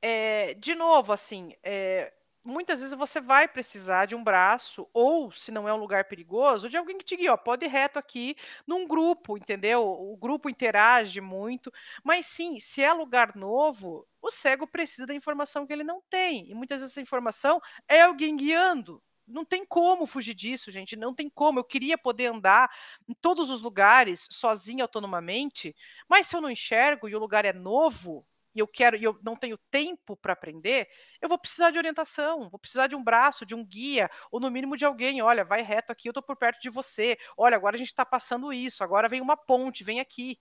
[0.00, 2.14] é, de novo, assim, é,
[2.46, 6.68] muitas vezes você vai precisar de um braço, ou se não é um lugar perigoso,
[6.70, 9.82] de alguém que te guie, ó, pode ir reto aqui num grupo, entendeu?
[9.82, 11.72] O grupo interage muito,
[12.04, 16.50] mas sim, se é lugar novo, o cego precisa da informação que ele não tem,
[16.50, 19.02] e muitas vezes essa informação é alguém guiando.
[19.26, 20.94] Não tem como fugir disso, gente.
[20.94, 21.58] Não tem como.
[21.58, 22.70] Eu queria poder andar
[23.08, 25.74] em todos os lugares sozinho, autonomamente,
[26.08, 28.24] mas se eu não enxergo e o lugar é novo,
[28.56, 30.88] e eu quero e eu não tenho tempo para aprender,
[31.20, 34.50] eu vou precisar de orientação, vou precisar de um braço, de um guia, ou no
[34.50, 35.20] mínimo de alguém.
[35.20, 37.18] Olha, vai reto aqui, eu estou por perto de você.
[37.36, 40.38] Olha, agora a gente está passando isso, agora vem uma ponte, vem aqui.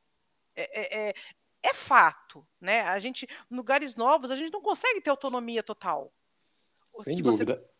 [0.55, 1.13] É, é, é,
[1.61, 2.83] é fato, né?
[2.83, 6.13] A gente, em lugares novos, a gente não consegue ter autonomia total.
[6.99, 7.55] Sem dúvida.
[7.55, 7.75] Você...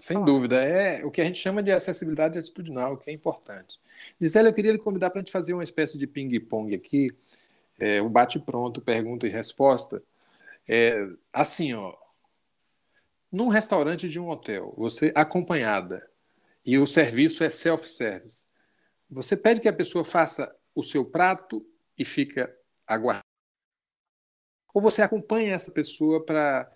[0.00, 0.26] Sem falar.
[0.26, 3.78] dúvida, é o que a gente chama de acessibilidade atitudinal, que é importante.
[4.18, 7.10] Gisele, eu queria lhe convidar para a gente fazer uma espécie de ping-pong aqui,
[7.78, 10.02] é, o bate-pronto, pergunta e resposta.
[10.68, 11.94] É, assim, ó,
[13.30, 16.08] num restaurante de um hotel, você acompanhada
[16.64, 18.46] e o serviço é self-service,
[19.10, 21.66] você pede que a pessoa faça o seu prato
[21.98, 22.54] e fica
[22.86, 23.24] aguardando?
[24.72, 26.70] Ou você acompanha essa pessoa para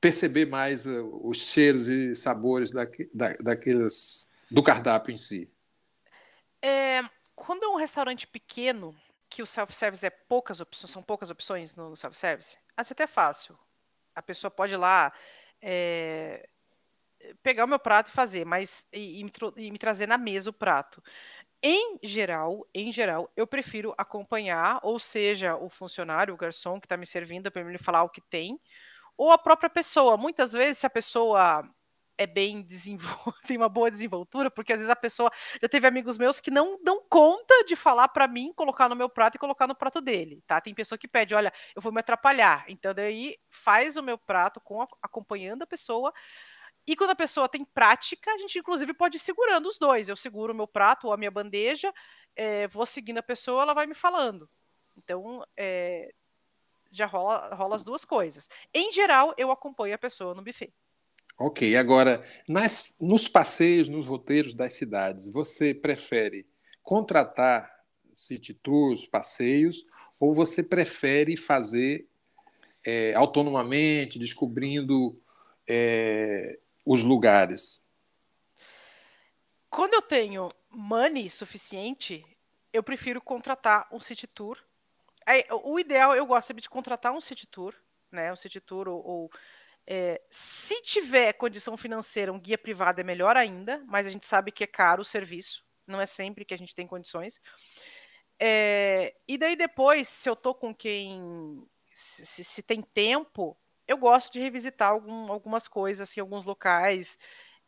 [0.00, 5.50] perceber mais uh, os cheiros e sabores da, da, daqueles, do cardápio em si?
[6.62, 7.02] É,
[7.34, 8.94] quando é um restaurante pequeno,
[9.28, 13.58] que o self-service é poucas opções, são poucas opções no self-service, assim até é fácil.
[14.14, 15.12] A pessoa pode ir lá
[15.60, 16.48] é,
[17.42, 20.50] pegar o meu prato e fazer, mas e, e, me, e, me, trazer na mesa
[20.50, 21.02] o prato.
[21.62, 26.96] Em geral, em geral, eu prefiro acompanhar, ou seja, o funcionário, o garçom que está
[26.96, 28.60] me servindo para me falar o que tem,
[29.16, 30.16] ou a própria pessoa.
[30.16, 31.68] Muitas vezes, se a pessoa
[32.18, 32.66] é bem
[33.46, 35.30] tem uma boa desenvoltura, porque às vezes a pessoa
[35.62, 39.08] já teve amigos meus que não dão conta de falar para mim, colocar no meu
[39.08, 40.60] prato e colocar no prato dele, tá?
[40.60, 42.64] Tem pessoa que pede, olha, eu vou me atrapalhar.
[42.68, 46.12] Então daí faz o meu prato com acompanhando a pessoa.
[46.86, 50.08] E quando a pessoa tem prática, a gente inclusive pode ir segurando os dois.
[50.08, 51.92] Eu seguro o meu prato ou a minha bandeja,
[52.34, 54.48] é, vou seguindo a pessoa, ela vai me falando.
[54.96, 56.12] Então, é,
[56.90, 58.48] já rola, rola as duas coisas.
[58.74, 60.72] Em geral, eu acompanho a pessoa no buffet.
[61.40, 66.44] Ok, agora, nas, nos passeios, nos roteiros das cidades, você prefere
[66.82, 67.72] contratar
[68.12, 69.86] city tours, passeios,
[70.18, 72.08] ou você prefere fazer
[72.84, 75.16] é, autonomamente, descobrindo
[75.64, 77.86] é, os lugares?
[79.70, 82.24] Quando eu tenho money suficiente,
[82.72, 84.58] eu prefiro contratar um city tour.
[85.62, 87.72] o ideal, eu gosto de contratar um city tour,
[88.10, 88.32] né?
[88.32, 89.30] Um city tour ou, ou
[89.90, 94.52] é, se tiver condição financeira, um guia privado é melhor ainda, mas a gente sabe
[94.52, 97.40] que é caro o serviço, não é sempre que a gente tem condições.
[98.38, 101.66] É, e daí depois, se eu tô com quem.
[101.94, 107.18] Se, se, tem tempo, eu gosto de revisitar algum, algumas coisas, assim, alguns locais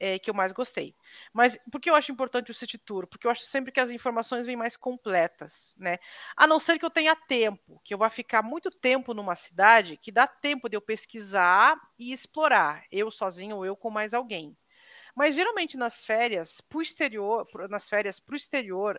[0.01, 0.97] é, que eu mais gostei.
[1.33, 3.07] Mas por que eu acho importante o City Tour?
[3.07, 5.99] Porque eu acho sempre que as informações vêm mais completas, né?
[6.35, 9.99] A não ser que eu tenha tempo, que eu vá ficar muito tempo numa cidade,
[9.99, 14.57] que dá tempo de eu pesquisar e explorar, eu sozinho ou eu com mais alguém.
[15.15, 18.99] Mas geralmente nas férias pro exterior, nas férias para o exterior,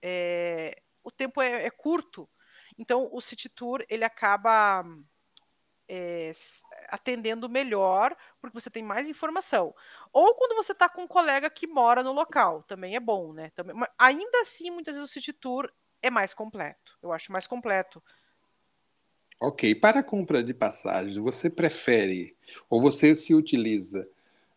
[0.00, 2.28] é, o tempo é, é curto.
[2.78, 4.84] Então o City Tour ele acaba
[5.88, 6.32] é,
[6.88, 9.74] atendendo melhor, porque você tem mais informação.
[10.12, 13.50] Ou quando você está com um colega que mora no local, também é bom, né?
[13.54, 15.70] Também, ainda assim, muitas vezes o City Tour
[16.02, 16.98] é mais completo.
[17.02, 18.02] Eu acho mais completo.
[19.40, 19.74] Ok.
[19.76, 22.36] Para a compra de passagens, você prefere
[22.68, 24.08] ou você se utiliza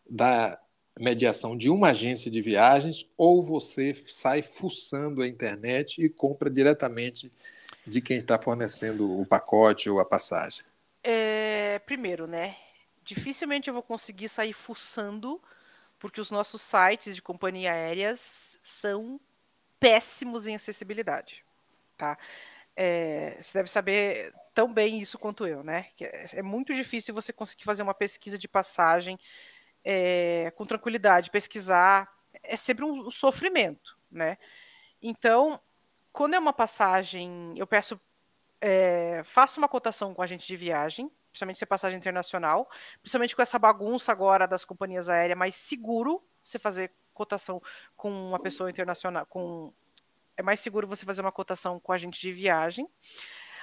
[0.08, 0.58] da
[0.98, 7.32] mediação de uma agência de viagens ou você sai fuçando a internet e compra diretamente
[7.86, 10.64] de quem está fornecendo o pacote ou a passagem?
[11.02, 12.56] É, primeiro, né?
[13.04, 15.42] Dificilmente eu vou conseguir sair fuçando,
[15.98, 19.20] porque os nossos sites de companhia aéreas são
[19.80, 21.44] péssimos em acessibilidade,
[21.96, 22.18] tá?
[22.76, 25.88] É, você deve saber tão bem isso quanto eu, né?
[26.00, 29.18] É, é, muito difícil você conseguir fazer uma pesquisa de passagem
[29.84, 32.08] é, com tranquilidade, pesquisar
[32.42, 34.38] é sempre um sofrimento, né?
[35.02, 35.60] Então,
[36.12, 38.00] quando é uma passagem, eu peço
[38.64, 42.70] é, faça uma cotação com a gente de viagem, principalmente se é passagem internacional,
[43.00, 47.60] principalmente com essa bagunça agora das companhias aéreas, mais seguro você fazer cotação
[47.96, 49.72] com uma pessoa internacional, com
[50.36, 52.88] é mais seguro você fazer uma cotação com a gente de viagem.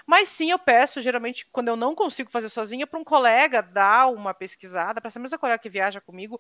[0.05, 4.07] Mas sim, eu peço, geralmente, quando eu não consigo fazer sozinha, para um colega dar
[4.07, 6.39] uma pesquisada, para essa mesma colega que viaja comigo,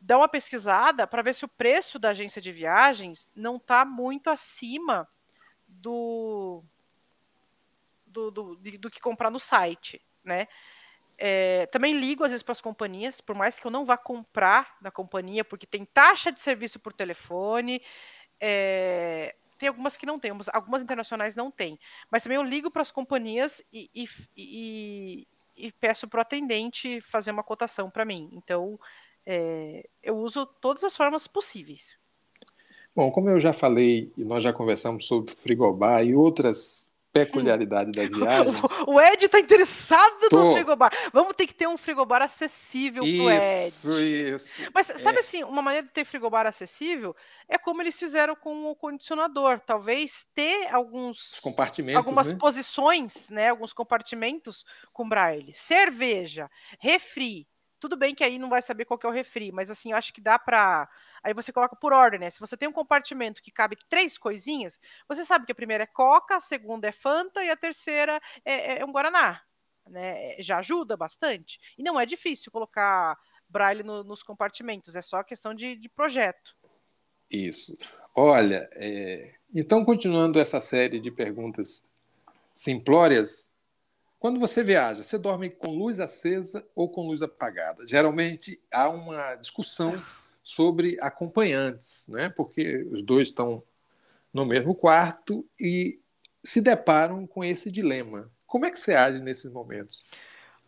[0.00, 4.30] dar uma pesquisada para ver se o preço da agência de viagens não está muito
[4.30, 5.08] acima
[5.66, 6.62] do,
[8.14, 10.46] do, do, do que comprar no site, né?
[11.16, 14.76] É, também ligo às vezes para as companhias, por mais que eu não vá comprar
[14.80, 17.80] na companhia, porque tem taxa de serviço por telefone.
[18.40, 21.78] É, tem algumas que não tem, algumas internacionais não tem.
[22.10, 27.00] Mas também eu ligo para as companhias e, e, e, e peço para o atendente
[27.00, 28.28] fazer uma cotação para mim.
[28.32, 28.78] Então,
[29.24, 31.96] é, eu uso todas as formas possíveis.
[32.94, 38.10] Bom, como eu já falei e nós já conversamos sobre frigobar e outras peculiaridade das
[38.12, 38.60] viagens.
[38.88, 40.36] O Ed está interessado Tô.
[40.36, 40.92] no frigobar.
[41.12, 43.68] Vamos ter que ter um frigobar acessível isso, pro Ed.
[43.68, 44.70] Isso, isso.
[44.74, 45.20] Mas sabe é.
[45.20, 47.14] assim, uma maneira de ter frigobar acessível
[47.48, 49.60] é como eles fizeram com o condicionador.
[49.60, 52.38] Talvez ter alguns compartimentos, algumas né?
[52.38, 55.54] posições, né, alguns compartimentos com braille.
[55.54, 56.50] Cerveja,
[56.80, 57.46] refri.
[57.84, 60.10] Tudo bem que aí não vai saber qual é o refri, mas assim, eu acho
[60.10, 60.88] que dá para
[61.22, 62.30] Aí você coloca por ordem, né?
[62.30, 65.86] Se você tem um compartimento que cabe três coisinhas, você sabe que a primeira é
[65.86, 69.42] Coca, a segunda é Fanta e a terceira é, é, é um Guaraná.
[69.86, 70.34] Né?
[70.38, 71.60] Já ajuda bastante.
[71.76, 76.56] E não é difícil colocar braille no, nos compartimentos, é só questão de, de projeto.
[77.30, 77.76] Isso.
[78.16, 79.34] Olha, é...
[79.54, 81.86] então continuando essa série de perguntas
[82.54, 83.53] simplórias,
[84.24, 87.86] quando você viaja, você dorme com luz acesa ou com luz apagada?
[87.86, 90.02] Geralmente há uma discussão
[90.42, 92.30] sobre acompanhantes, né?
[92.30, 93.62] porque os dois estão
[94.32, 96.00] no mesmo quarto e
[96.42, 98.32] se deparam com esse dilema.
[98.46, 100.02] Como é que você age nesses momentos?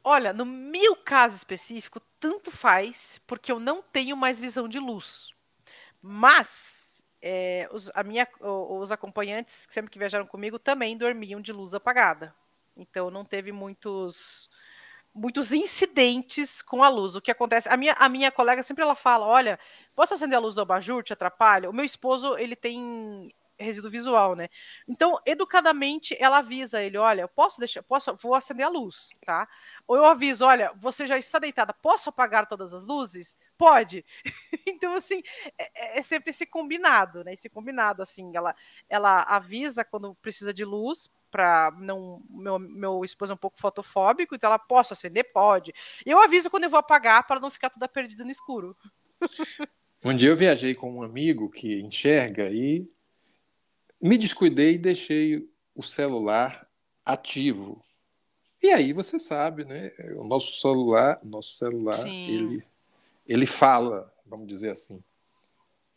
[0.05, 5.31] Olha, no meu caso específico, tanto faz, porque eu não tenho mais visão de luz.
[6.03, 11.73] Mas é, os, a minha, os acompanhantes, sempre que viajaram comigo, também dormiam de luz
[11.73, 12.35] apagada.
[12.77, 14.49] Então não teve muitos
[15.17, 17.17] muitos incidentes com a luz.
[17.17, 17.69] O que acontece?
[17.71, 19.59] A minha, a minha colega sempre ela fala: olha,
[19.95, 21.03] posso acender a luz do abajur?
[21.03, 21.71] Te atrapalha?
[21.71, 24.49] O meu esposo ele tem resíduo visual, né?
[24.87, 29.49] Então, educadamente, ela avisa ele: olha, posso deixar, posso, vou acender a luz, tá?
[29.87, 33.39] Ou eu aviso: olha, você já está deitada, posso apagar todas as luzes?
[33.57, 34.05] Pode.
[34.67, 35.23] então, assim,
[35.59, 37.33] é, é, sempre esse combinado, né?
[37.33, 38.55] Esse combinado, assim, ela,
[38.89, 44.35] ela avisa quando precisa de luz para não meu, meu esposo é um pouco fotofóbico,
[44.35, 45.71] então ela posso acender, pode.
[46.07, 48.75] E eu aviso quando eu vou apagar para não ficar toda perdida no escuro.
[50.03, 52.89] Um dia eu viajei com um amigo que enxerga e
[54.01, 56.67] me descuidei e deixei o celular
[57.05, 57.85] ativo.
[58.63, 59.93] E aí você sabe, né?
[60.17, 62.65] O nosso celular, nosso celular, ele
[63.27, 65.03] ele fala, vamos dizer assim.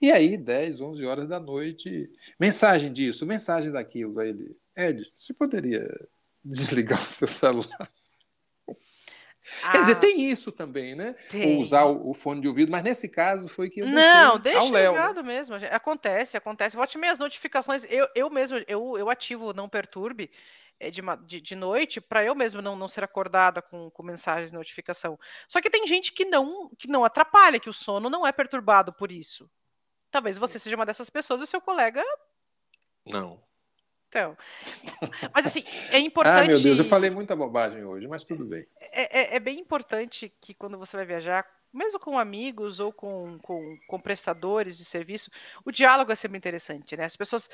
[0.01, 4.19] E aí, 10, 11 horas da noite, mensagem disso, mensagem daquilo.
[4.19, 5.87] Aí ele, Ed, você poderia
[6.43, 7.91] desligar o seu celular?
[9.63, 9.99] Ah, Quer dizer, ah.
[9.99, 11.13] tem isso também, né?
[11.29, 11.59] Tem.
[11.59, 14.69] Usar o, o, fone de ouvido, mas nesse caso foi que eu Não, deixa ao
[14.69, 14.99] Léo, né?
[14.99, 15.27] ligado né?
[15.27, 15.55] mesmo.
[15.71, 16.75] Acontece, acontece.
[16.75, 17.85] Volte minhas notificações.
[17.89, 20.29] Eu, eu mesmo, eu, eu ativo Não Perturbe
[20.79, 24.51] eh, de, de, de noite para eu mesmo não, não ser acordada com, com mensagens
[24.51, 25.19] de notificação.
[25.47, 28.93] Só que tem gente que não, que não atrapalha, que o sono não é perturbado
[28.93, 29.49] por isso.
[30.11, 32.03] Talvez você seja uma dessas pessoas e o seu colega.
[33.05, 33.41] Não.
[34.09, 34.35] Então,
[35.33, 36.43] mas assim, é importante.
[36.43, 38.65] ah, meu Deus, eu falei muita bobagem hoje, mas tudo bem.
[38.79, 43.37] É, é, é, bem importante que quando você vai viajar, mesmo com amigos ou com,
[43.39, 45.29] com, com prestadores de serviço,
[45.63, 47.05] o diálogo é sempre interessante, né?
[47.05, 47.47] As pessoas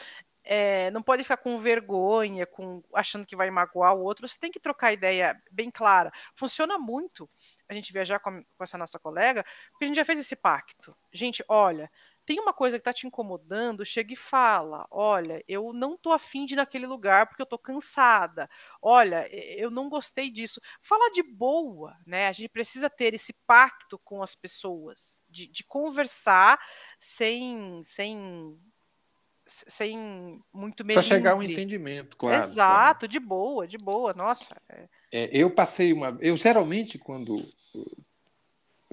[0.46, 4.26] é, não podem ficar com vergonha, com achando que vai magoar o outro.
[4.26, 6.10] Você tem que trocar ideia bem clara.
[6.36, 7.30] Funciona muito
[7.68, 10.96] a gente viajar com, com essa nossa colega, porque a gente já fez esse pacto.
[11.12, 11.92] Gente, olha,
[12.26, 16.46] tem uma coisa que está te incomodando, chega e fala: olha, eu não tô afim
[16.46, 18.50] de ir naquele lugar porque eu tô cansada.
[18.82, 20.60] Olha, eu não gostei disso.
[20.82, 22.28] Fala de boa, né?
[22.28, 26.60] A gente precisa ter esse pacto com as pessoas, de, de conversar
[27.00, 28.58] sem, sem
[29.48, 30.96] sem muito medo.
[30.96, 32.44] Para chegar a um entendimento, claro.
[32.44, 33.08] Exato, claro.
[33.08, 34.56] de boa, de boa, nossa.
[34.68, 34.90] É.
[35.12, 36.18] É, eu passei uma.
[36.20, 37.48] Eu geralmente, quando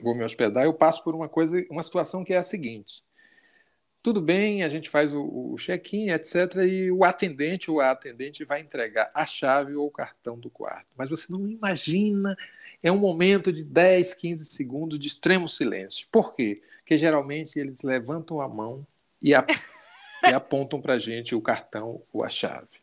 [0.01, 3.03] vou me hospedar, eu passo por uma coisa, uma situação que é a seguinte:
[4.03, 8.45] tudo bem, a gente faz o, o check-in, etc., e o atendente ou a atendente
[8.45, 10.89] vai entregar a chave ou o cartão do quarto.
[10.97, 12.37] Mas você não imagina,
[12.83, 16.09] é um momento de 10, 15 segundos de extremo silêncio.
[16.11, 16.61] Por quê?
[16.79, 18.85] Porque geralmente eles levantam a mão
[19.21, 19.47] e, a,
[20.29, 22.83] e apontam para a gente o cartão ou a chave.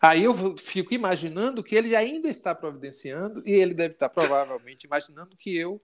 [0.00, 5.36] Aí eu fico imaginando que ele ainda está providenciando e ele deve estar provavelmente imaginando
[5.36, 5.80] que eu.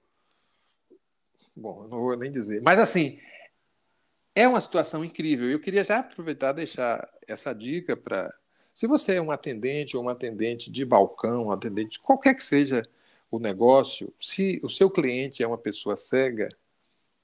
[1.55, 2.61] Bom, não vou nem dizer.
[2.63, 3.21] Mas assim,
[4.35, 5.51] é uma situação incrível.
[5.51, 8.33] Eu queria já aproveitar e deixar essa dica para.
[8.75, 12.83] Se você é um atendente ou uma atendente de balcão, um atendente, qualquer que seja
[13.31, 16.49] o negócio, se o seu cliente é uma pessoa cega,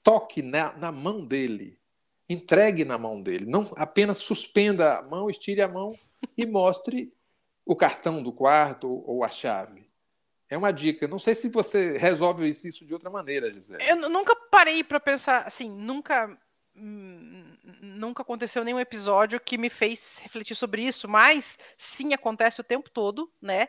[0.03, 1.77] toque na, na mão dele,
[2.27, 3.45] entregue na mão dele.
[3.45, 5.97] Não apenas suspenda a mão, estire a mão
[6.37, 7.11] e mostre
[7.65, 9.89] o cartão do quarto ou a chave.
[10.47, 11.07] É uma dica.
[11.07, 13.83] Não sei se você resolve isso de outra maneira, Gisele.
[13.87, 16.35] Eu nunca parei para pensar, assim, nunca
[16.79, 22.89] nunca aconteceu nenhum episódio que me fez refletir sobre isso, mas sim acontece o tempo
[22.89, 23.67] todo, né?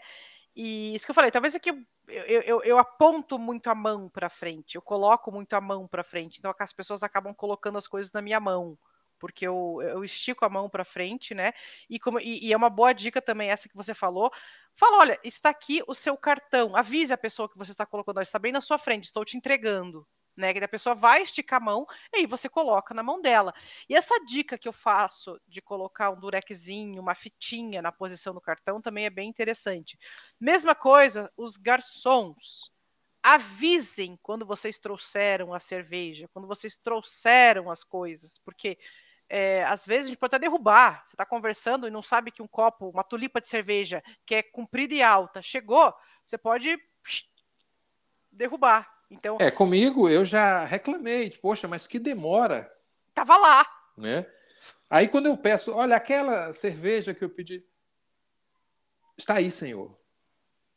[0.55, 4.29] E isso que eu falei, talvez aqui eu, eu, eu aponto muito a mão para
[4.29, 8.13] frente, eu coloco muito a mão para frente, então as pessoas acabam colocando as coisas
[8.13, 8.77] na minha mão
[9.21, 11.53] porque eu, eu estico a mão para frente, né?
[11.89, 14.33] E, como, e, e, é uma boa dica também essa que você falou.
[14.75, 16.75] Fala, olha, está aqui o seu cartão.
[16.75, 20.07] Avise a pessoa que você está colocando, está bem na sua frente, estou te entregando.
[20.41, 23.53] Né, que a pessoa vai esticar a mão e aí você coloca na mão dela.
[23.87, 28.41] E essa dica que eu faço de colocar um durexzinho, uma fitinha na posição do
[28.41, 29.99] cartão também é bem interessante.
[30.41, 32.73] Mesma coisa, os garçons
[33.23, 38.79] avisem quando vocês trouxeram a cerveja, quando vocês trouxeram as coisas, porque
[39.29, 41.05] é, às vezes a gente pode até derrubar.
[41.05, 44.43] Você está conversando e não sabe que um copo, uma tulipa de cerveja, que é
[44.43, 46.79] comprida e alta, chegou, você pode
[48.33, 49.00] derrubar.
[49.11, 52.71] Então, é, comigo eu já reclamei, poxa, mas que demora.
[53.13, 53.67] Tava lá.
[53.97, 54.25] Né?
[54.89, 57.65] Aí quando eu peço, olha, aquela cerveja que eu pedi,
[59.17, 59.99] está aí, senhor.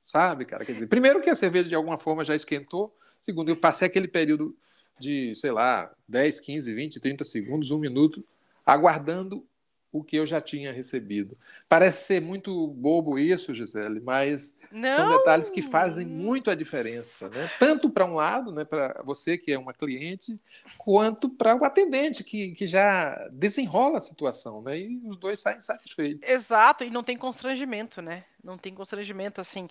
[0.04, 0.66] Sabe, cara?
[0.66, 4.08] Quer dizer, primeiro que a cerveja de alguma forma já esquentou, segundo, eu passei aquele
[4.08, 4.58] período
[5.00, 8.26] de, sei lá, 10, 15, 20, 30 segundos, um minuto,
[8.66, 9.48] aguardando
[9.94, 11.38] o que eu já tinha recebido.
[11.70, 14.90] Parece ser muito bobo isso, Gisele, mas Não.
[14.90, 17.48] são detalhes que fazem muito a diferença, né?
[17.60, 20.38] Tanto para um lado, né, para você que é uma cliente,
[20.80, 24.80] quanto para o atendente que, que já desenrola a situação, né?
[24.80, 26.28] E os dois saem satisfeitos.
[26.28, 28.26] Exato, e não tem constrangimento, né?
[28.44, 29.70] Não tem constrangimento assim.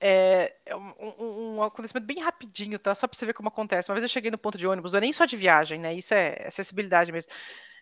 [0.00, 2.92] É, é um, um, um, acontecimento bem rapidinho, tá?
[2.96, 3.88] Só para você ver como acontece.
[3.88, 5.94] Uma vez eu cheguei no ponto de ônibus, não é nem só de viagem, né?
[5.94, 7.30] Isso é acessibilidade mesmo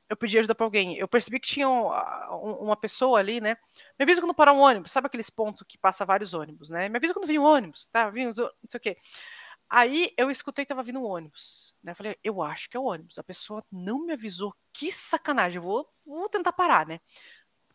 [0.09, 0.97] eu pedi ajuda para alguém.
[0.97, 1.89] Eu percebi que tinha um,
[2.61, 3.57] uma pessoa ali, né?
[3.99, 4.91] Me avisa quando parar um ônibus.
[4.91, 6.89] Sabe aqueles pontos que passa vários ônibus, né?
[6.89, 8.09] Me avisa quando vem um ônibus, tá?
[8.09, 8.97] Vim, não sei o quê.
[9.69, 11.75] Aí eu escutei que tava vindo um ônibus.
[11.83, 11.93] Né?
[11.93, 13.19] Eu falei, eu acho que é o ônibus.
[13.19, 14.55] A pessoa não me avisou.
[14.73, 15.57] Que sacanagem.
[15.57, 17.01] Eu vou, vou tentar parar, né?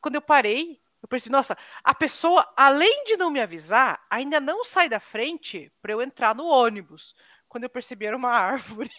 [0.01, 4.63] Quando eu parei, eu percebi, nossa, a pessoa, além de não me avisar, ainda não
[4.63, 7.13] sai da frente para eu entrar no ônibus.
[7.47, 8.89] Quando eu percebi, era uma árvore.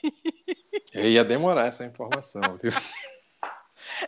[0.94, 2.70] ia demorar essa informação, viu?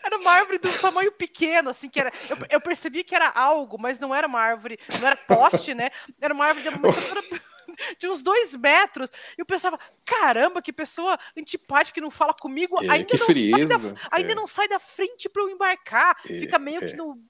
[0.02, 2.12] Era uma árvore de um tamanho pequeno, assim, que era.
[2.28, 5.90] Eu, eu, percebi que era algo, mas não era uma árvore, não era poste, né?
[6.20, 6.88] Era uma árvore de, uma
[7.98, 9.10] de uns dois metros.
[9.36, 13.66] E eu pensava, caramba, que pessoa antipática que não fala comigo, é, ainda, não sai,
[13.66, 13.76] da,
[14.10, 14.34] ainda é.
[14.34, 16.16] não sai da frente para eu embarcar.
[16.24, 16.96] É, Fica meio que é.
[16.96, 17.20] no.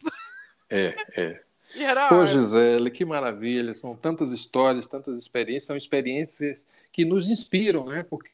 [0.71, 1.47] É, é.
[2.09, 3.75] Pô, Gisele, que maravilha!
[3.75, 8.05] São tantas histórias, tantas experiências, são experiências que nos inspiram, né?
[8.05, 8.31] Porque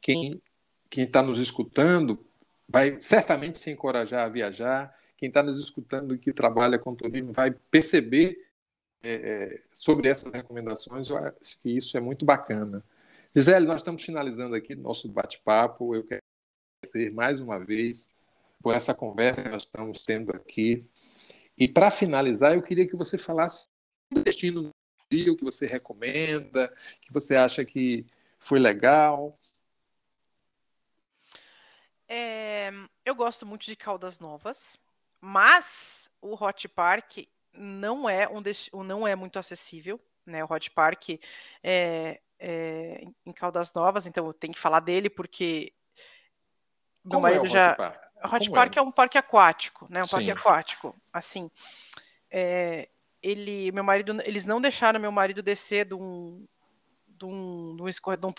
[0.00, 0.40] quem
[0.90, 2.18] quem está nos escutando
[2.68, 4.94] vai certamente se encorajar a viajar.
[5.16, 8.38] Quem está nos escutando que trabalha com turismo vai perceber
[9.02, 11.08] é, é, sobre essas recomendações.
[11.10, 12.84] Eu acho que isso é muito bacana.
[13.34, 15.94] Gisele, nós estamos finalizando aqui nosso bate-papo.
[15.94, 16.20] Eu quero
[16.82, 18.08] agradecer mais uma vez
[18.62, 20.84] por essa conversa que nós estamos tendo aqui.
[21.56, 23.68] E para finalizar, eu queria que você falasse
[24.14, 24.70] o destino
[25.10, 28.06] que você recomenda, que você acha que
[28.38, 29.38] foi legal,
[32.08, 32.70] é,
[33.04, 34.78] eu gosto muito de Caldas Novas,
[35.20, 37.18] mas o Hot Park
[37.52, 38.42] não é um
[38.84, 40.44] não é muito acessível, né?
[40.44, 41.10] O Hot Park
[41.62, 45.72] é, é, em Caldas Novas, então eu tenho que falar dele porque
[47.04, 47.74] meu Como é marido é já.
[47.74, 48.08] Park?
[48.32, 48.78] Hot Park é?
[48.80, 48.82] é?
[48.82, 50.02] um parque aquático, né?
[50.02, 50.16] Um Sim.
[50.16, 51.50] parque aquático, assim.
[52.30, 52.88] É,
[53.22, 56.46] ele, meu marido, eles não deixaram meu marido descer de um,
[57.06, 58.32] de um, de um, escorre, de um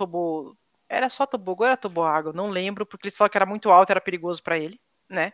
[0.90, 2.34] era só tobogã ou era toboágua?
[2.34, 5.32] Não lembro, porque eles falaram que era muito alto, era perigoso para ele, né?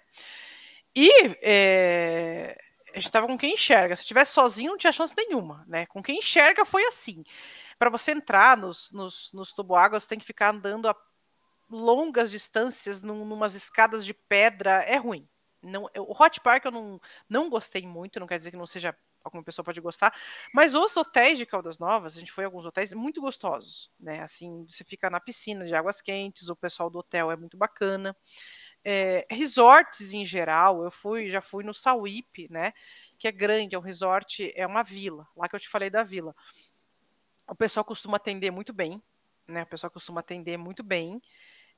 [0.95, 1.10] E
[1.41, 2.58] é,
[2.93, 3.95] a gente tava com quem enxerga.
[3.95, 5.86] Se estivesse sozinho, não tinha chance nenhuma, né?
[5.88, 7.24] Com quem enxerga foi assim.
[7.78, 10.95] Para você entrar nos, nos, nos toboáguas, você tem que ficar andando a
[11.70, 14.84] longas distâncias, num, numas escadas de pedra.
[14.84, 15.28] É ruim.
[15.62, 18.95] Não, o Hot Park eu não, não gostei muito, não quer dizer que não seja
[19.26, 20.13] alguma pessoa pode gostar.
[20.53, 24.21] Mas os hotéis de Caldas Novas, a gente foi a alguns hotéis muito gostosos, né?
[24.21, 28.15] Assim, você fica na piscina de águas quentes, o pessoal do hotel é muito bacana.
[28.84, 32.71] É, resorts em geral, eu fui, já fui no Sauípe, né?
[33.17, 36.03] Que é grande, é um resort, é uma vila, lá que eu te falei da
[36.03, 36.36] vila.
[37.47, 39.01] O pessoal costuma atender muito bem,
[39.47, 39.63] né?
[39.63, 41.21] O pessoal costuma atender muito bem.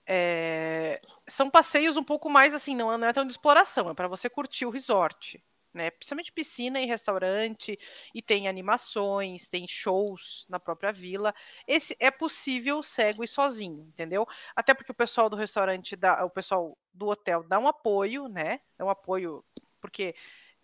[0.05, 0.95] É,
[1.27, 4.29] são passeios um pouco mais assim, não, não é tão de exploração, é para você
[4.29, 5.43] curtir o resort,
[5.77, 5.91] né?
[5.91, 7.79] Principalmente piscina e restaurante,
[8.13, 11.33] e tem animações, tem shows na própria vila.
[11.67, 14.27] Esse é possível cego e sozinho, entendeu?
[14.55, 18.59] Até porque o pessoal do restaurante dá, o pessoal do hotel dá um apoio, né?
[18.77, 19.45] Dá um apoio,
[19.79, 20.15] porque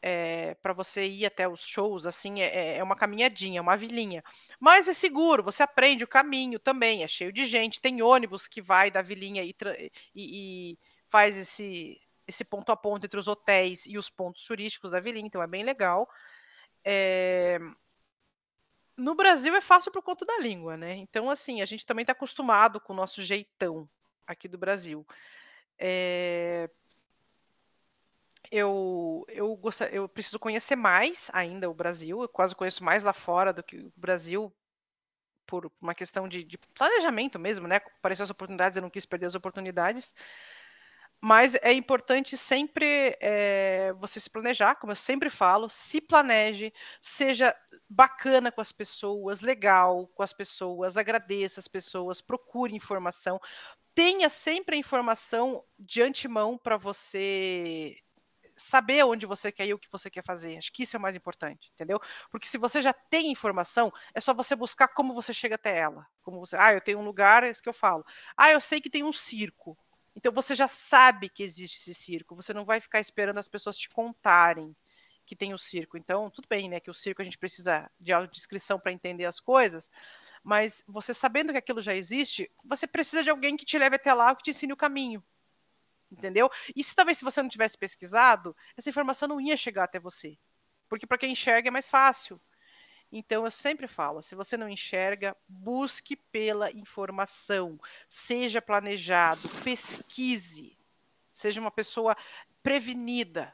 [0.02, 4.22] é, para você ir até os shows, assim, é, é, uma caminhadinha, uma vilinha.
[4.60, 8.62] Mas é seguro, você aprende o caminho também, é cheio de gente, tem ônibus que
[8.62, 9.56] vai da vilinha e,
[10.14, 14.92] e, e faz esse, esse ponto a ponto entre os hotéis e os pontos turísticos
[14.92, 16.10] da vilinha, então é bem legal.
[16.84, 17.60] É...
[18.96, 20.96] No Brasil é fácil por conta da língua, né?
[20.96, 23.90] Então, assim, a gente também está acostumado com o nosso jeitão
[24.28, 25.06] aqui do Brasil.
[25.78, 26.70] É
[28.52, 29.82] eu eu gost...
[29.92, 32.22] eu preciso conhecer mais ainda o Brasil.
[32.22, 34.54] Eu quase conheço mais lá fora do que o Brasil
[35.48, 37.78] por uma questão de, de planejamento mesmo, né?
[37.78, 40.14] Apareceu as oportunidades, eu não quis perder as oportunidades.
[41.26, 47.56] Mas é importante sempre é, você se planejar, como eu sempre falo, se planeje, seja
[47.90, 53.40] bacana com as pessoas, legal com as pessoas, agradeça as pessoas, procure informação,
[53.96, 57.96] tenha sempre a informação de antemão para você
[58.56, 60.58] saber onde você quer ir, o que você quer fazer.
[60.58, 62.00] Acho que isso é o mais importante, entendeu?
[62.32, 66.06] Porque se você já tem informação, é só você buscar como você chega até ela.
[66.22, 68.06] Como você, ah, eu tenho um lugar, é isso que eu falo.
[68.38, 69.78] Ah, eu sei que tem um circo.
[70.16, 72.36] Então você já sabe que existe esse circo.
[72.36, 74.76] Você não vai ficar esperando as pessoas te contarem
[75.26, 75.98] que tem o circo.
[75.98, 76.80] Então, tudo bem, né?
[76.80, 79.90] Que o circo a gente precisa de audiodescrição para entender as coisas,
[80.44, 84.14] mas você sabendo que aquilo já existe, você precisa de alguém que te leve até
[84.14, 85.24] lá, que te ensine o caminho
[86.14, 86.50] entendeu?
[86.76, 90.38] E se talvez se você não tivesse pesquisado, essa informação não ia chegar até você.
[90.88, 92.40] Porque para quem enxerga é mais fácil.
[93.16, 100.76] Então eu sempre falo, se você não enxerga, busque pela informação, seja planejado, pesquise,
[101.32, 102.18] seja uma pessoa
[102.64, 103.54] prevenida.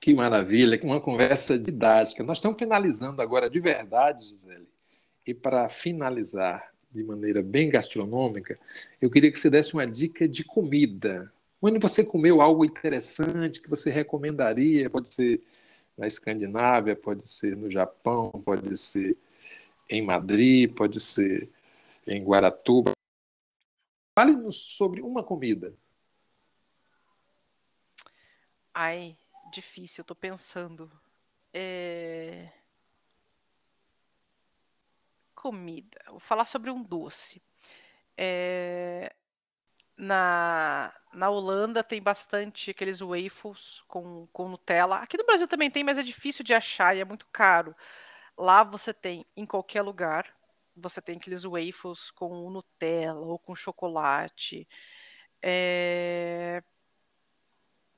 [0.00, 2.24] Que maravilha, uma conversa didática.
[2.24, 4.66] Nós estamos finalizando agora de verdade, Gisele.
[5.26, 8.58] E para finalizar, de maneira bem gastronômica,
[9.02, 11.30] eu queria que você desse uma dica de comida.
[11.60, 14.88] Onde você comeu algo interessante que você recomendaria?
[14.88, 15.42] Pode ser
[15.96, 19.16] na Escandinávia, pode ser no Japão, pode ser
[19.88, 21.50] em Madrid, pode ser
[22.06, 22.92] em Guaratuba.
[24.18, 25.74] Fale-nos sobre uma comida.
[28.74, 29.16] Ai,
[29.52, 30.90] difícil, tô pensando.
[31.52, 32.50] É
[35.42, 36.00] comida.
[36.06, 37.42] Vou falar sobre um doce.
[38.16, 39.12] É,
[40.02, 44.96] na, na Holanda tem bastante aqueles waffles com, com Nutella.
[44.96, 47.74] Aqui no Brasil também tem, mas é difícil de achar e é muito caro.
[48.36, 50.26] Lá você tem em qualquer lugar.
[50.76, 54.66] Você tem aqueles waffles com Nutella ou com chocolate.
[55.40, 56.62] É...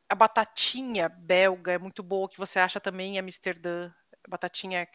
[0.06, 3.90] A batatinha belga é muito boa, que você acha também em Amsterdã
[4.28, 4.86] batatinha,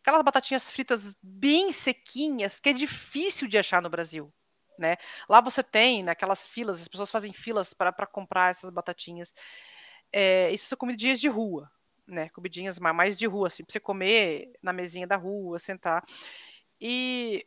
[0.00, 4.32] aquelas batatinhas fritas bem sequinhas que é difícil de achar no Brasil.
[4.78, 4.96] Né?
[5.28, 9.34] Lá você tem naquelas filas, as pessoas fazem filas para comprar essas batatinhas.
[10.12, 11.70] É, isso são comidinhas de rua,
[12.06, 12.28] né?
[12.30, 16.04] Comidinhas mais de rua, assim, para você comer na mesinha da rua, sentar.
[16.80, 17.46] E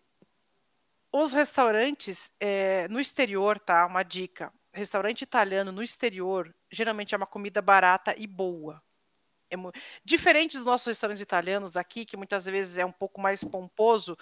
[1.11, 3.85] os restaurantes é, no exterior, tá?
[3.85, 8.81] Uma dica: restaurante italiano no exterior geralmente é uma comida barata e boa.
[9.51, 9.55] É
[10.05, 14.15] diferente dos nossos restaurantes italianos daqui, que muitas vezes é um pouco mais pomposo,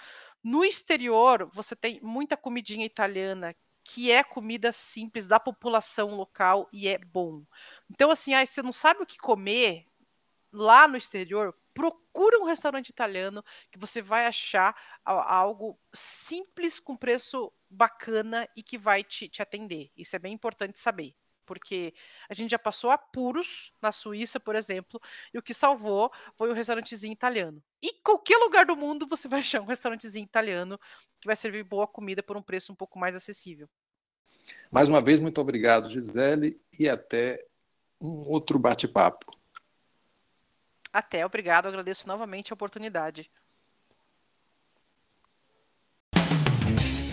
[0.48, 6.88] no exterior você tem muita comidinha italiana que é comida simples da população local e
[6.88, 7.44] é bom.
[7.90, 9.86] Então, assim, aí você não sabe o que comer
[10.50, 14.74] lá no exterior, procura um restaurante italiano que você vai achar
[15.04, 19.90] algo simples com preço bacana e que vai te, te atender.
[19.96, 21.14] Isso é bem importante saber
[21.48, 21.94] porque
[22.28, 25.00] a gente já passou apuros na Suíça, por exemplo,
[25.32, 27.62] e o que salvou foi o restaurantezinho italiano.
[27.82, 30.78] E qualquer lugar do mundo você vai achar um restaurantezinho italiano
[31.18, 33.66] que vai servir boa comida por um preço um pouco mais acessível.
[34.70, 37.42] Mais uma vez, muito obrigado, Gisele, e até
[37.98, 39.32] um outro bate-papo.
[40.92, 43.30] Até, obrigado, agradeço novamente a oportunidade.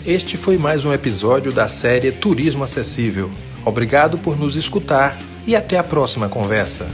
[0.05, 3.31] Este foi mais um episódio da série Turismo Acessível.
[3.65, 6.85] Obrigado por nos escutar e até a próxima conversa.